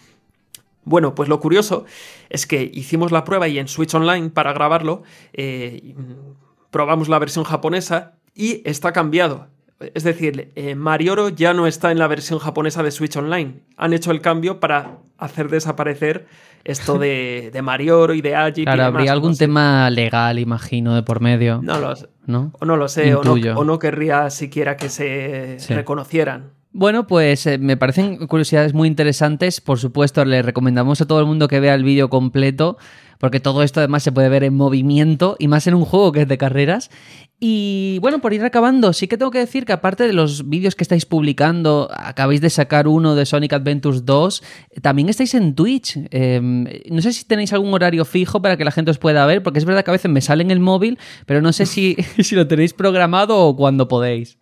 Bueno, 0.84 1.14
pues 1.14 1.30
lo 1.30 1.40
curioso 1.40 1.86
es 2.30 2.48
que 2.48 2.70
hicimos 2.74 3.12
la 3.12 3.24
prueba 3.24 3.48
y 3.48 3.60
en 3.60 3.68
Switch 3.68 3.94
Online 3.94 4.30
para 4.30 4.54
grabarlo 4.54 5.04
eh, 5.34 5.96
probamos 6.72 7.10
la 7.10 7.20
versión 7.20 7.44
japonesa 7.44 8.18
y 8.34 8.62
está 8.68 8.92
cambiado. 8.92 9.48
Es 9.94 10.04
decir, 10.04 10.52
eh, 10.56 10.76
Marioro 10.76 11.30
ya 11.30 11.54
no 11.54 11.67
está 11.67 11.91
en 11.91 12.00
la 12.00 12.08
versión 12.08 12.39
japonesa 12.39 12.84
de 12.84 12.91
Switch 12.91 13.15
Online. 13.15 13.62
Han 13.78 13.94
hecho 13.94 14.12
el 14.12 14.22
cambio 14.22 14.60
para 14.60 14.98
hacer 15.17 15.50
desaparecer 15.50 16.28
esto 16.63 16.98
de, 16.98 17.50
de 17.52 17.62
Marioro 17.62 18.13
y 18.13 18.22
de 18.22 18.36
Aji. 18.36 18.63
Claro, 18.65 18.84
habría 18.84 19.12
algún 19.12 19.38
tema 19.38 19.89
legal, 19.89 20.39
imagino, 20.39 20.96
de 20.96 21.04
por 21.04 21.22
medio. 21.22 21.60
No 21.63 21.80
lo 21.80 21.96
sé. 21.96 22.08
¿No? 22.26 22.52
O 22.60 22.65
no 22.65 22.78
lo 22.78 22.88
sé, 22.88 23.13
o 23.15 23.63
no, 23.63 23.80
querría 23.80 24.30
siquiera 24.30 24.78
que 24.78 24.89
se 24.89 25.58
reconocieran. 25.70 26.52
Bueno, 26.74 27.06
pues 27.06 27.46
eh, 27.48 27.58
me 27.58 27.76
parecen 27.76 28.28
curiosidades 28.28 28.74
muy 28.74 28.88
interesantes. 28.88 29.60
Por 29.60 29.78
supuesto, 29.78 30.24
le 30.24 30.41
recomendamos 30.41 31.02
a 31.02 31.06
todo 31.06 31.20
el 31.20 31.26
mundo 31.26 31.50
que 31.50 31.60
vea 31.60 31.76
el 31.76 31.84
vídeo 31.84 32.10
completo, 32.10 32.78
porque 33.22 33.40
todo 33.40 33.62
esto 33.62 33.80
además 33.80 34.02
se 34.02 34.12
puede 34.12 34.30
ver 34.30 34.44
en 34.44 34.56
movimiento 34.56 35.36
y 35.38 35.48
más 35.48 35.68
en 35.68 35.76
un 35.76 35.86
juego 35.86 36.12
que 36.12 36.24
es 36.24 36.28
de 36.28 36.40
carreras. 36.40 36.90
Y 37.40 38.00
bueno, 38.02 38.20
por 38.20 38.34
ir 38.34 38.44
acabando, 38.44 38.94
sí 38.94 39.08
que 39.08 39.16
tengo 39.16 39.30
que 39.30 39.38
decir 39.38 39.64
que 39.64 39.74
aparte 39.74 40.08
de 40.08 40.14
los 40.14 40.50
vídeos 40.50 40.74
que 40.74 40.84
estáis 40.84 41.06
publicando, 41.06 41.88
acabáis 41.94 42.42
de 42.42 42.50
sacar 42.50 42.88
uno 42.88 43.14
de 43.14 43.28
Sonic 43.28 43.54
Adventures 43.54 44.06
2, 44.06 44.44
también 44.82 45.08
estáis 45.08 45.36
en 45.36 45.54
Twitch. 45.54 46.00
Em, 46.10 46.66
no 46.90 47.02
sé 47.04 47.14
si 47.14 47.24
tenéis 47.24 47.54
algún 47.54 47.72
horario 47.76 48.06
fijo 48.06 48.42
para 48.42 48.58
que 48.58 48.66
la 48.66 48.72
gente 48.72 48.90
os 48.90 48.98
pueda 48.98 49.24
ver, 49.28 49.44
porque 49.44 49.60
es 49.60 49.66
verdad 49.66 49.86
que 49.86 49.92
a 49.92 49.94
veces 49.94 50.10
me 50.10 50.22
sale 50.22 50.42
en 50.42 50.50
el 50.50 50.60
móvil, 50.60 50.98
pero 51.28 51.44
no 51.44 51.54
sé 51.54 51.68
si, 51.68 51.96
si 52.18 52.36
lo 52.36 52.48
tenéis 52.48 52.74
programado 52.74 53.38
o 53.38 53.56
cuando 53.56 53.88
podéis. 53.88 54.40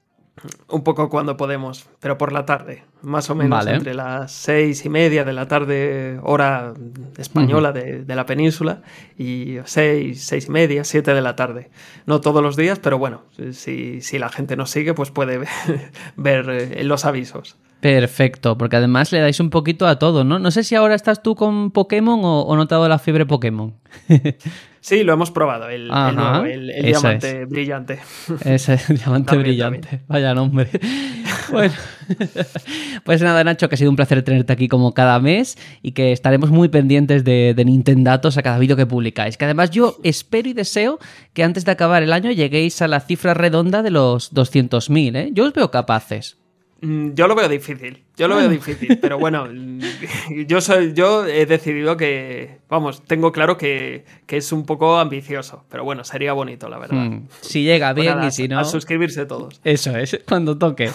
Un 0.67 0.83
poco 0.83 1.09
cuando 1.09 1.35
podemos, 1.37 1.89
pero 1.99 2.17
por 2.17 2.31
la 2.31 2.45
tarde, 2.45 2.83
más 3.01 3.29
o 3.29 3.35
menos 3.35 3.65
entre 3.67 3.93
las 3.93 4.31
seis 4.31 4.85
y 4.85 4.89
media 4.89 5.23
de 5.25 5.33
la 5.33 5.47
tarde, 5.47 6.19
hora 6.23 6.73
española 7.17 7.71
de, 7.71 8.03
la 8.07 8.25
península, 8.25 8.81
y 9.17 9.57
seis, 9.65 10.23
seis 10.23 10.47
y 10.47 10.51
media, 10.51 10.83
siete 10.83 11.13
de 11.13 11.21
la 11.21 11.35
tarde. 11.35 11.69
No 12.05 12.21
todos 12.21 12.41
los 12.41 12.55
días, 12.55 12.79
pero 12.79 12.97
bueno, 12.97 13.23
si, 13.51 14.01
si 14.01 14.19
la 14.19 14.29
gente 14.29 14.55
nos 14.55 14.69
sigue, 14.69 14.93
pues 14.93 15.11
puede 15.11 15.39
ver, 16.15 16.49
eh, 16.49 16.83
los 16.83 17.05
avisos. 17.05 17.57
Perfecto, 17.81 18.57
porque 18.57 18.75
además 18.75 19.11
le 19.11 19.19
dais 19.19 19.39
un 19.39 19.49
poquito 19.49 19.87
a 19.87 19.99
todo, 19.99 20.23
¿no? 20.23 20.39
No 20.39 20.51
sé 20.51 20.63
si 20.63 20.75
ahora 20.75 20.95
estás 20.95 21.23
tú 21.23 21.35
con 21.35 21.71
Pokémon 21.71 22.19
o, 22.23 22.41
o 22.41 22.55
no 22.55 22.67
te 22.67 22.75
ha 22.75 22.77
dado 22.77 22.89
la 22.89 22.99
fiebre 22.99 23.25
Pokémon. 23.25 23.75
Sí, 24.81 25.03
lo 25.03 25.11
hemos 25.11 25.29
probado, 25.29 25.67
el, 25.69 25.89
nuevo, 25.89 26.45
el, 26.45 26.71
diamante 26.81 27.43
brillante. 27.45 27.99
Ese 28.45 28.79
diamante 28.87 29.35
brillante, 29.35 30.01
vaya 30.07 30.33
nombre. 30.33 30.69
bueno, 31.51 31.73
pues 33.03 33.21
nada, 33.21 33.43
Nacho, 33.43 33.67
que 33.67 33.75
ha 33.75 33.77
sido 33.77 33.89
un 33.89 33.97
placer 33.97 34.23
tenerte 34.23 34.53
aquí 34.53 34.69
como 34.69 34.93
cada 34.93 35.19
mes 35.19 35.57
y 35.81 35.91
que 35.91 36.13
estaremos 36.13 36.49
muy 36.49 36.69
pendientes 36.69 37.25
de, 37.25 37.53
de 37.53 37.65
Nintendatos 37.65 38.37
a 38.37 38.41
cada 38.41 38.57
vídeo 38.57 38.77
que 38.77 38.85
publicáis. 38.85 39.35
Que 39.35 39.45
además 39.45 39.69
yo 39.71 39.97
espero 40.03 40.47
y 40.47 40.53
deseo 40.53 40.97
que 41.33 41.43
antes 41.43 41.65
de 41.65 41.71
acabar 41.71 42.01
el 42.01 42.13
año 42.13 42.31
lleguéis 42.31 42.81
a 42.81 42.87
la 42.87 43.01
cifra 43.01 43.33
redonda 43.33 43.83
de 43.83 43.91
los 43.91 44.33
200.000, 44.33 45.15
¿eh? 45.17 45.29
Yo 45.33 45.45
os 45.45 45.53
veo 45.53 45.71
capaces. 45.71 46.38
Mm, 46.81 47.13
yo 47.13 47.27
lo 47.27 47.35
veo 47.35 47.49
difícil, 47.49 48.03
yo 48.15 48.27
lo 48.27 48.37
veo 48.37 48.47
difícil, 48.47 48.99
pero 49.01 49.19
bueno, 49.19 49.47
yo 50.47 50.61
soy, 50.61 50.93
yo 50.93 51.25
he 51.25 51.45
decidido 51.45 51.97
que, 51.97 52.59
vamos, 52.69 53.03
tengo 53.05 53.31
claro 53.31 53.57
que, 53.57 54.05
es 54.27 54.51
un 54.51 54.65
poco 54.65 54.97
ambicioso, 54.97 55.65
pero 55.69 55.83
bueno, 55.83 56.03
sería 56.03 56.33
bonito, 56.33 56.69
la 56.69 56.77
verdad. 56.77 56.95
Mm, 56.95 57.27
si 57.41 57.63
llega 57.63 57.93
pues 57.93 58.05
bien 58.05 58.23
y 58.23 58.31
si 58.31 58.47
no. 58.47 58.59
A 58.59 58.63
suscribirse 58.63 59.25
todos. 59.25 59.59
Eso 59.63 59.95
es, 59.97 60.21
cuando 60.27 60.57
toque. 60.57 60.89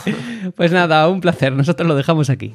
Pues 0.57 0.73
nada, 0.73 1.09
un 1.09 1.21
placer, 1.21 1.53
nosotros 1.53 1.87
lo 1.87 1.95
dejamos 1.95 2.31
aquí. 2.31 2.55